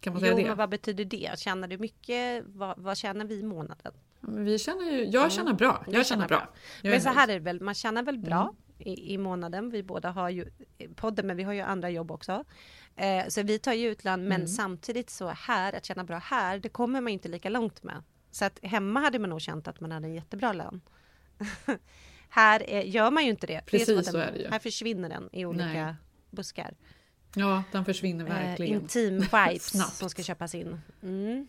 [0.00, 0.48] Kan man säga jo, det?
[0.48, 1.30] men vad betyder det?
[1.38, 2.44] Tjänar du mycket?
[2.46, 3.92] Vad, vad tjänar vi i månaden?
[4.20, 5.84] Vi känner ju, jag känner bra.
[5.88, 6.48] Jag känner bra.
[6.82, 8.54] Jag Men så här är det väl, man tjänar väl bra Mm.
[8.82, 9.70] I, i månaden.
[9.70, 10.50] Vi båda har ju
[10.96, 12.44] podden, men vi har ju andra jobb också.
[12.96, 14.46] Eh, så vi tar ju ut lön, men Mm.
[14.48, 18.02] samtidigt så här, att tjäna bra här, det kommer man inte lika långt med.
[18.30, 20.80] Så att hemma hade man nog känt att man hade en jättebra lön.
[22.28, 23.52] här är, gör man ju inte det.
[23.52, 24.48] det är Precis att så den, är det ju.
[24.48, 25.94] Här försvinner den i olika Nej.
[26.30, 26.74] buskar.
[27.34, 28.80] Ja, den försvinner Eh, verkligen.
[28.82, 30.80] intim vibes som ska köpas in.
[31.02, 31.46] Mm.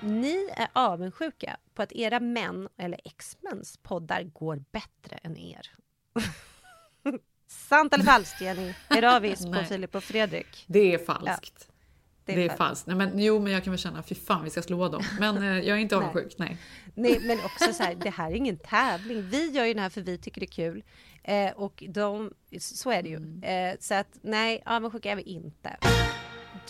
[0.00, 5.70] Ni är avundsjuka på att era män eller ex-mäns poddar går bättre än er.
[7.46, 8.74] Sant eller falskt Jenny?
[8.88, 9.64] Är det avis på.
[9.68, 10.64] Filip och Fredrik?
[10.66, 11.68] Det är falskt.
[12.24, 12.58] det det är är, falskt.
[12.58, 12.86] falskt.
[12.86, 15.02] Nej, men, jo, men jag kan väl känna, fy fan vi ska slå dem.
[15.20, 16.56] Men eh, jag är inte avundsjuk, nej.
[16.94, 19.22] Nej, men också så här, det här är ingen tävling.
[19.22, 20.84] Vi gör ju det här för vi tycker det är kul.
[21.22, 23.16] Eh, och de, så är det ju.
[23.16, 23.42] Mm.
[23.42, 25.76] Eh, så att nej, avundsjuka är vi inte.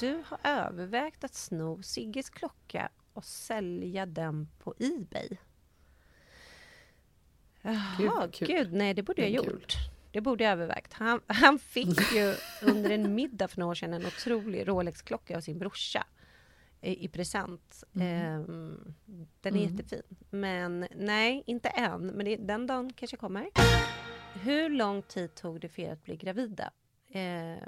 [0.01, 5.29] Du har övervägt att sno Sigges klocka och sälja den på Ebay.
[7.62, 8.49] Jaha, kul.
[8.49, 9.64] gud, nej det borde jag Det ha kul.
[10.11, 10.92] Det borde jag övervägt.
[10.92, 15.40] Han, han fick ju under en middag för några år sedan en otrolig Rolex-klocka av
[15.40, 16.06] sin brorsa
[16.80, 17.84] i, i present.
[18.00, 18.94] Ehm,
[19.40, 19.76] den är Mm.
[19.76, 20.02] jättefin.
[20.30, 22.06] Men nej, inte än.
[22.06, 23.46] Men det, den dagen kanske kommer.
[24.34, 26.70] Hur lång tid tog det för er att bli gravida?
[27.09, 27.62] Eh,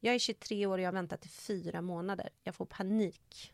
[0.00, 2.28] jag är 23 år och jag har väntat i fyra månader.
[2.42, 3.52] Jag får panik.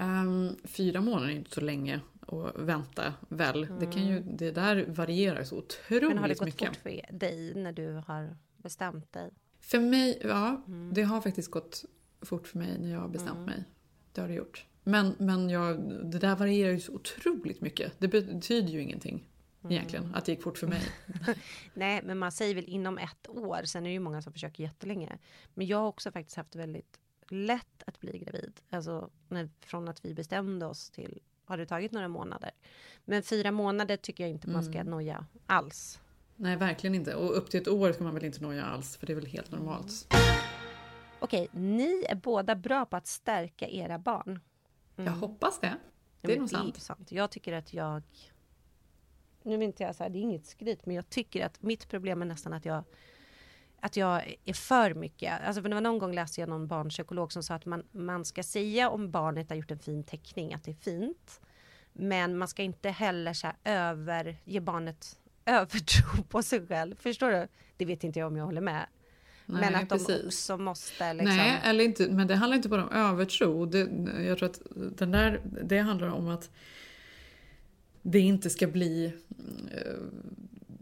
[0.00, 3.68] Ehm, fyra månader är inte så länge att vänta väl.
[3.80, 6.08] Det, kan ju, det där varierar så otroligt Mm.
[6.14, 6.68] Men har det gått mycket.
[6.68, 9.30] fort för dig när du har bestämt dig?
[9.60, 10.94] För mig, ja, Mm.
[10.94, 11.84] det har faktiskt gått
[12.22, 13.44] fort för mig när jag har bestämt Mm.
[13.44, 13.64] mig.
[14.12, 14.66] Det har det gjort.
[14.84, 15.80] Men, men jag,
[16.10, 17.92] det där varierar ju så otroligt mycket.
[17.98, 19.26] Det betyder ju ingenting
[19.68, 20.14] egentligen, Mm.
[20.16, 20.82] att det gick fort för mig.
[21.74, 23.62] Nej, men man säger väl inom ett år.
[23.64, 25.18] Sen är det ju många som försöker jättelänge.
[25.54, 26.98] Men jag har också faktiskt haft väldigt
[27.32, 28.60] lätt att bli gravid.
[28.70, 32.50] Alltså när, från att vi bestämde oss till har det tagit några månader.
[33.04, 34.90] Men fyra månader tycker jag inte man ska Mm.
[34.90, 36.00] noja alls.
[36.36, 37.14] Nej, verkligen inte.
[37.14, 39.26] Och upp till ett år ska man väl inte noja alls, för det är väl
[39.26, 40.14] helt normalt.
[41.20, 44.40] Okej, ni är båda bra på att stärka era barn.
[44.96, 45.66] Jag hoppas det.
[45.66, 45.74] Ja,
[46.20, 46.82] Det är men nog det är sant.
[46.82, 47.12] sant.
[47.12, 48.02] Jag tycker att jag...
[49.42, 52.22] Nu vill inte jag säga, det är inget skryt, men jag tycker att mitt problem
[52.22, 52.84] är nästan att jag
[53.80, 55.40] att jag är för mycket.
[55.46, 58.24] Alltså för det var någon gång läste jag någon barnpsykolog som sa att man, man
[58.24, 61.40] ska säga om barnet har gjort en fin teckning att det är fint.
[61.92, 66.94] Men man ska inte heller så här över, ge barnet övertro på sig själv.
[67.00, 67.48] Förstår du?
[67.76, 68.86] Det vet inte jag om jag håller med.
[69.46, 70.24] Nej, men att de precis.
[70.26, 71.36] också måste liksom...
[71.36, 73.66] Nej, eller inte, men det handlar inte bara om övertro.
[73.66, 73.88] Det,
[74.26, 74.60] jag tror att
[74.98, 76.50] den där, det handlar om att
[78.02, 79.12] det inte ska bli
[79.70, 79.94] eh,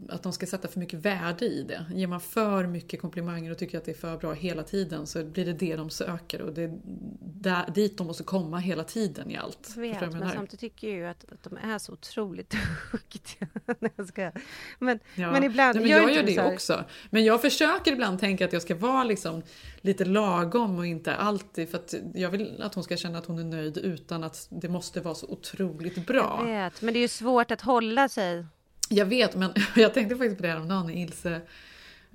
[0.09, 1.85] att de ska sätta för mycket värde i det.
[1.93, 5.23] Ger man för mycket komplimanger och tycker att det är för bra hela tiden så
[5.23, 6.79] blir det det de söker och det är
[7.21, 9.71] där, dit de måste komma hela tiden i allt.
[9.75, 12.55] Jag vet, jag men samtidigt tycker jag ju att, att de är så otroligt
[12.91, 13.47] duktiga.
[14.15, 14.31] Jag.
[14.79, 15.31] Men, Ja.
[15.31, 16.83] men ibland Nej, men jag inte gör det här- också.
[17.09, 19.41] Men jag försöker ibland tänka att jag ska vara liksom
[19.81, 23.39] lite lagom och inte alltid för att jag vill att hon ska känna att hon
[23.39, 26.35] är nöjd utan att det måste vara så otroligt bra.
[26.39, 28.45] Jag vet, men det är ju svårt att hålla sig.
[28.89, 31.41] Jag vet, men jag tänkte faktiskt på det häromdagen när Ilse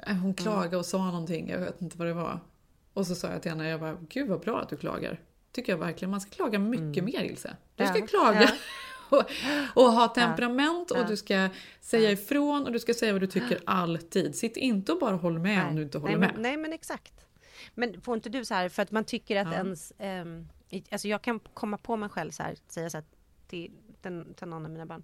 [0.07, 2.41] eh, hon klagade och sa någonting, jag vet inte vad det var.
[2.93, 5.21] Och så sa jag till henne, jag bara, gud vad bra att du klagar.
[5.53, 7.57] Tycker jag verkligen, man ska klaga mycket mer Ilse.
[7.77, 8.41] Du ska Ja, klaga.
[8.43, 8.49] ja.
[9.11, 9.25] Och,
[9.85, 11.01] och ha temperament Ja.
[11.01, 11.49] och du ska
[11.81, 14.35] säga ifrån och du ska säga vad du tycker alltid.
[14.37, 16.31] Sitt inte och bara håll med om du inte håller nej, med.
[16.35, 17.27] Men, nej men exakt.
[17.75, 19.93] Men får inte du så här, för att man tycker att ens...
[20.71, 23.05] i- alltså jag kan komma på mig själv så här, säga så här
[23.49, 23.73] till,
[24.03, 25.03] den, till någon av mina barn.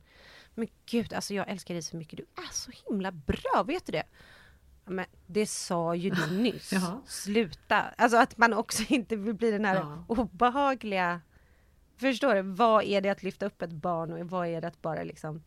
[0.60, 2.16] Men gud, alltså jag älskar dig så mycket.
[2.16, 4.02] Du är så himla bra, vet du det?
[4.84, 6.72] Men det sa ju du nyss.
[6.72, 7.00] Jaha.
[7.06, 7.80] Sluta.
[7.80, 10.04] Alltså att man också inte vill bli den här Ja.
[10.08, 11.20] obehagliga...
[11.96, 12.42] Förstår du?
[12.42, 15.42] Vad är det att lyfta upp ett barn och vad är det att bara liksom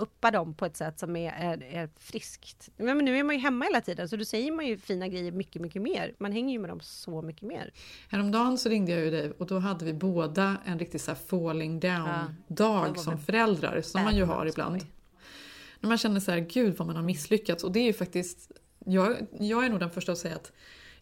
[0.00, 2.68] uppa dem på ett sätt som är, är, är friskt.
[2.76, 5.32] Men nu är man ju hemma hela tiden så då säger man ju fina grejer
[5.32, 6.14] mycket, mycket mer.
[6.18, 7.72] Man hänger ju med dem så mycket mer.
[8.08, 11.80] Häromdagen så ringde jag ju dig och då hade vi båda en riktig så falling
[11.82, 14.80] Ja, down-dag var som föräldrar, som man ju har ibland.
[14.80, 14.92] skoj.
[15.80, 17.64] När man känner så här, gud vad man har misslyckats.
[17.64, 18.52] Och det är ju faktiskt,
[18.86, 20.52] jag, jag är nog den första att säga att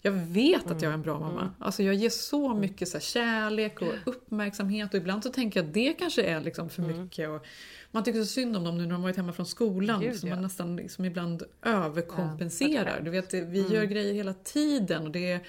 [0.02, 1.50] jag vet att jag är en bra mamma.
[1.58, 5.66] Alltså jag ger så mycket så här kärlek och uppmärksamhet och ibland så tänker jag
[5.66, 7.28] att det kanske är liksom för mycket.
[7.28, 7.46] Och
[7.90, 10.00] man tycker så synd om dem nu när de varit hemma från skolan.
[10.00, 10.34] Gud, så ja.
[10.34, 13.00] man nästan liksom ibland överkompenserar.
[13.00, 15.40] du vet, vi gör grejer hela tiden och det är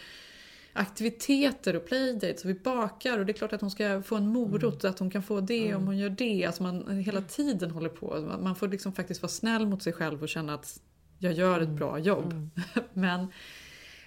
[0.74, 4.28] aktiviteter och playdates och vi bakar och det är klart att hon ska få en
[4.28, 6.46] morot att hon kan få det om hon gör det.
[6.46, 8.22] Alltså man hela tiden håller på.
[8.22, 10.82] Man- Man får liksom faktiskt vara snäll mot sig själv och känna att
[11.18, 12.50] jag gör ett bra jobb.
[12.94, 13.28] Men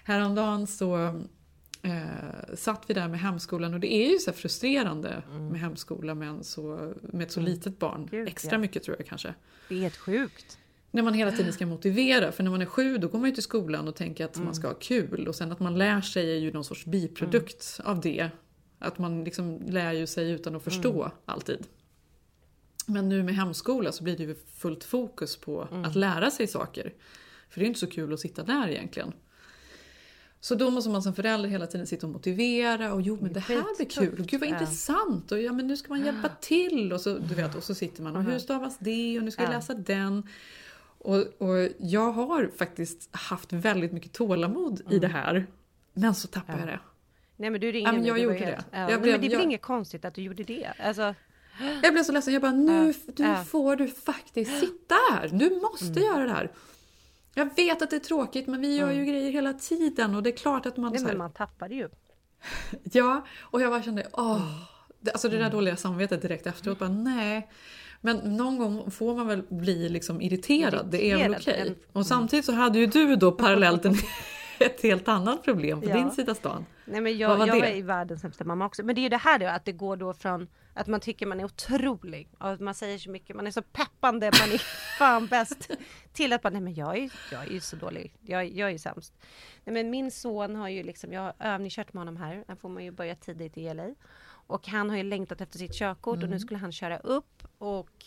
[0.03, 1.05] häromdagen så
[1.81, 6.27] eh, satt vi där med hemskolan och det är ju så frustrerande med hemskola med,
[6.27, 8.07] en så, med ett så litet barn.
[8.11, 8.57] Gud, Extra ja.
[8.57, 9.33] mycket tror jag kanske.
[9.69, 10.57] Det är helt sjukt.
[10.91, 13.35] När man hela tiden ska motivera, för när man är sju då går man ju
[13.35, 16.31] till skolan och tänker att man ska ha kul och sen att man lär sig
[16.31, 18.29] är ju någon sorts biprodukt av det.
[18.79, 21.67] Att man liksom lär ju sig utan att förstå alltid.
[22.87, 26.93] Men nu med hemskola så blir det ju fullt fokus på att lära sig saker.
[27.49, 29.13] För det är ju inte så kul att sitta där egentligen.
[30.43, 33.39] Så då måste man som förälder hela tiden sitta och motivera och jo men det
[33.39, 34.53] här blir kul och gud vad Ja.
[34.53, 37.75] intressant och ja men nu ska man hjälpa till och så, du vet, och så
[37.75, 39.55] sitter man och hur stavas det och nu ska jag Ja.
[39.57, 40.27] läsa den.
[40.97, 45.45] Och, och jag har faktiskt haft väldigt mycket tålamod i det här.
[45.93, 46.79] Men så tappar jag det.
[47.37, 48.63] Nej men du ringer Ja, men jag gjorde det.
[48.71, 50.67] Ja, Jag blev- men det är väl jag- inget konstigt att du gjorde det.
[50.79, 51.15] Alltså,
[51.83, 55.27] Jag blev så ledsen, jag bara nu, nu får du faktiskt sitta här.
[55.33, 56.51] Du måste göra det här.
[57.35, 60.29] Jag vet att det är tråkigt men vi gör ju grejer hela tiden och det
[60.29, 60.91] är klart att man...
[60.91, 61.89] nej, här- men man tappar det ju.
[62.83, 64.41] Ja, och jag bara kände, åh.
[64.99, 65.51] Det- Alltså det där Mm.
[65.55, 67.49] dåliga samvetet direkt efteråt, bara nej.
[68.01, 71.61] Men någon gång får man väl bli liksom irriterad, det är väl Irriterad, okej.
[71.61, 73.95] eller- Och samtidigt så hade ju du då parallellt en,
[74.59, 75.93] ett helt annat problem på Ja.
[75.95, 76.65] din sida stan.
[76.85, 77.67] Nej, men Vad jag, var jag det?
[77.71, 78.83] är i världens sämsta mamma också.
[78.85, 81.25] Men det är ju det här då, att det går då från att man tycker
[81.25, 84.57] man är otrolig att man säger så mycket, man är så peppande, man är
[84.97, 85.71] fan bäst.
[86.13, 88.71] Till att man, nej men jag är, jag är ju så dålig, jag, jag är
[88.71, 89.13] ju sämst.
[89.63, 92.69] Nej men min son har ju liksom, jag har övningskört med honom här, där får
[92.69, 93.95] man ju börja tidigt i LA.
[94.47, 98.05] Och han har ju längtat efter sitt körkort och nu skulle han köra upp och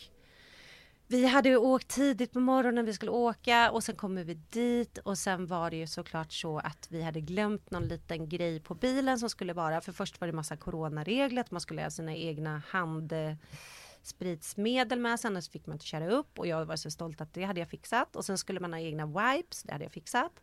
[1.09, 4.99] vi hade ju åkt tidigt på morgonen, vi skulle åka och sen kommer vi dit
[4.99, 8.75] och sen var det ju såklart så att vi hade glömt någon liten grej på
[8.75, 12.15] bilen som skulle vara, för först var det massa coronaregler, att man skulle ha sina
[12.15, 16.91] egna handspritsmedel eh, med sig, annars fick man inte köra upp och jag var så
[16.91, 19.85] stolt att det hade jag fixat och sen skulle man ha egna wipes, det hade
[19.85, 20.43] jag fixat.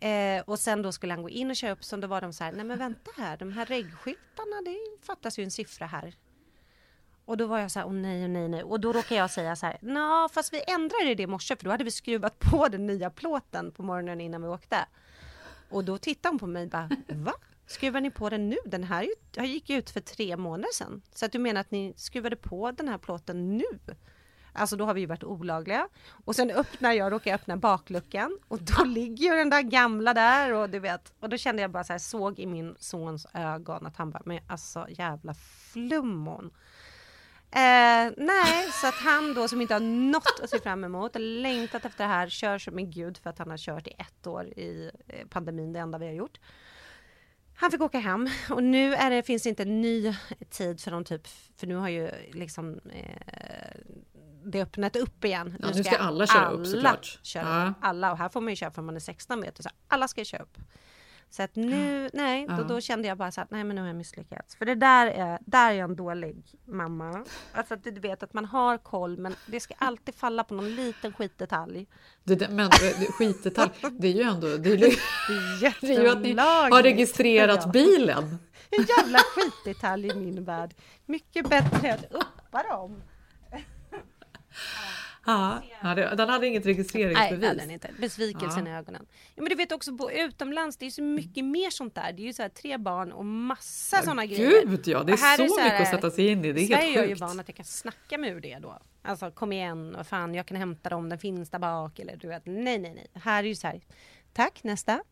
[0.00, 2.32] Eh, och sen då skulle han gå in och köra upp, så då var de
[2.32, 6.14] så här, nej men vänta här, de här reggskyltarna, det fattas ju en siffra här.
[7.24, 8.62] Och då var jag så här, åh nej, åh nej, nej.
[8.62, 11.64] Och då råkade jag säga så här, ja fast vi ändrade det i morse för
[11.64, 14.86] då hade vi skruvat på den nya plåten på morgonen innan vi åkte.
[15.70, 17.32] Och då tittade hon på mig och bara, va?
[17.66, 18.56] Skruvar ni på den nu?
[18.64, 19.06] Den här
[19.38, 21.02] gick ju ut för tre månader sedan.
[21.14, 23.94] Så att du menar att ni skruvade på den här plåten nu?
[24.52, 25.88] Alltså då har vi ju varit olagliga.
[26.24, 30.14] Och sen öppnar jag, råkar jag öppna bakluckan och då ligger ju den där gamla
[30.14, 31.12] där och du vet.
[31.20, 34.22] Och då kände jag bara så här, såg i min sons ögon att han bara,
[34.24, 35.34] men alltså jävla
[35.72, 36.50] flummon.
[37.54, 41.84] Eh, nej, så att han då som inte har något att se fram emot, längtat
[41.84, 44.46] efter det här, kör som en gud för att han har kört i ett år
[44.46, 46.40] i eh, pandemin, det enda vi har gjort.
[47.56, 50.14] Han fick åka hem och nu är det, finns det inte en ny
[50.50, 53.80] tid för någon typ, för nu har ju liksom eh,
[54.44, 55.56] det öppnat upp igen.
[55.62, 57.18] Ja, nu ska alla köra upp såklart.
[57.22, 57.88] Köra, ja.
[57.88, 60.24] Alla, och här får man ju köra för man är 16 meter, så alla ska
[60.24, 60.58] köra upp.
[61.32, 63.88] Så att nu, nej, då, då, kände jag bara så att nej men nu har
[63.88, 64.56] jag misslyckats.
[64.56, 67.24] För det där är, där är jag en dålig mamma.
[67.52, 70.74] Alltså att du vet att man har koll men det ska alltid falla på någon
[70.74, 71.86] liten skitdetalj.
[72.24, 72.70] Det, men
[73.18, 74.78] skitdetalj, det är ju ändå, det är,
[75.80, 78.38] det är ju att ni har registrerat bilen.
[78.70, 80.74] En jävla skitdetalj i min värld.
[81.06, 83.02] Mycket bättre att uppa dem.
[85.26, 85.62] Ja,
[86.16, 87.40] den hade inget registreringsbevis.
[87.40, 87.90] Nej, den inte.
[87.98, 88.72] Besvikelsen ja.
[88.72, 89.06] i ögonen.
[89.34, 92.12] Ja, men du vet också på utomlands, det är så mycket mer sånt där.
[92.12, 94.66] Det är ju så här, tre barn och massa ja, såna grejer.
[94.66, 96.52] Gud ja, det är så, är så mycket att sätta sig in i.
[96.52, 97.04] Det är Sverige helt sjukt.
[97.04, 98.78] är ju van att jag kan snacka med ur det då.
[99.02, 101.98] Alltså kom igen, vad fan, jag kan hämta dem, den finns där bak.
[101.98, 103.06] Eller du vet, nej, nej, nej.
[103.14, 103.80] Här är ju så här,
[104.32, 105.02] tack, nästa.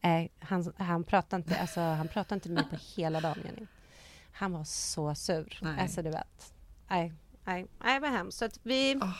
[0.00, 3.66] Eh, han, han pratade inte, alltså, han pratade inte med mig på hela dagen, Jenny.
[4.32, 5.58] Han var så sur.
[5.62, 5.80] Nej.
[5.80, 6.54] Alltså du vet.
[6.88, 7.12] Nej,
[7.44, 8.38] nej, nej vad hemskt.
[8.38, 8.94] Så att vi...
[8.94, 9.16] Oh.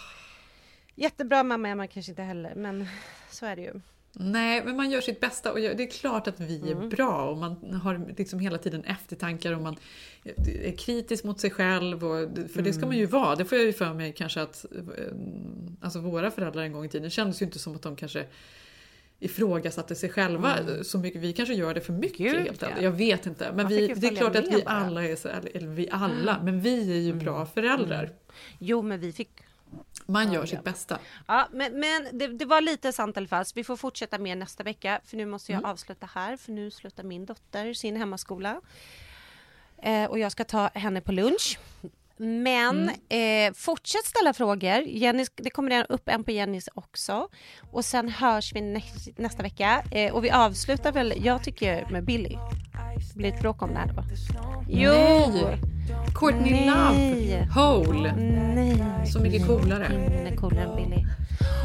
[0.96, 2.86] Jättebra mamma är man kanske inte heller, men
[3.30, 3.80] så är det ju.
[4.16, 6.88] Nej, men man gör sitt bästa och det är klart att vi är mm.
[6.88, 9.76] bra och man har liksom hela tiden eftertankar och man
[10.64, 12.04] är kritisk mot sig själv.
[12.04, 12.64] Och, för mm.
[12.64, 13.10] det ska man ju mm.
[13.10, 13.36] vara.
[13.36, 15.04] Det får jag ju för mig kanske att eh,
[15.80, 18.26] alltså våra föräldrar en gång i tiden kändes ju inte som att de kanske
[19.20, 20.84] ifrågasatte sig själva mm.
[20.84, 21.20] så mycket.
[21.20, 22.68] Vi kanske gör det för mycket Gud, helt ja.
[22.80, 23.52] Jag vet inte.
[23.52, 26.92] Men vi, det är klart att vi alla är så, eller vi alla, men vi
[26.92, 27.46] är ju bra mm.
[27.46, 28.04] föräldrar.
[28.04, 28.16] Mm.
[28.58, 29.30] Jo, men vi fick
[30.06, 30.98] man gör sitt bästa.
[31.26, 33.56] Ja, men, men det, det, var lite sant eller falskt.
[33.56, 35.70] Vi får fortsätta med nästa vecka, för nu måste jag mm.
[35.70, 38.60] avsluta här, för nu slutar min dotter sin hemmaskola.
[39.82, 41.58] Eh, och jag ska ta henne på lunch.
[42.16, 43.48] Men mm.
[43.48, 44.82] eh, fortsätt ställa frågor.
[44.86, 47.28] Jenny, det kommer upp en på Jennys också.
[47.72, 48.80] Och sen hörs vi nä
[49.16, 49.82] nästa vecka.
[49.90, 52.36] Eh, och vi avslutar väl, jag tycker med Billy.
[53.12, 54.04] Det blir ett bråk om det här då.
[54.68, 54.92] Jo!
[54.92, 55.58] Nej.
[56.14, 57.30] Courtney Nej.
[57.30, 58.14] Love, Hole.
[58.16, 59.06] Nej.
[59.06, 59.84] Så mycket coolare.
[59.84, 61.06] Är coolare än Billy.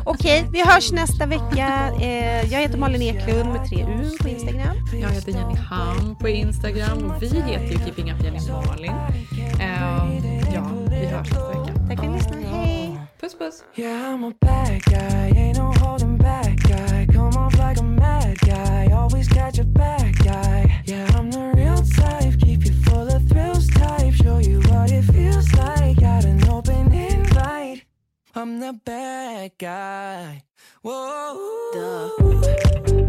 [0.05, 1.91] Okej, vi hörs nästa vecka.
[2.01, 4.75] Eh, jag heter Malin Eklund med tre U på Instagram.
[5.01, 8.93] Jag heter Jenny Ham på Instagram och vi heter ju Keeping Up Jenny Malin.
[9.59, 10.07] Ja,
[10.99, 11.73] vi hörs nästa vecka.
[11.87, 12.41] Tack för att ni lyssnade.
[12.41, 12.99] Hej!
[13.21, 13.63] Puss puss!
[13.75, 17.07] Yeah, I'm a bad guy, ain't no holding back guy.
[17.13, 20.83] Come off like a mad guy, always catch a bad guy.
[20.85, 24.13] Yeah, I'm the real type, keep you full of thrills type.
[24.13, 27.83] Show you what it feels like, got an open invite.
[28.35, 30.43] I'm the bad guy,
[30.81, 31.37] whoa.
[31.73, 33.08] Duh.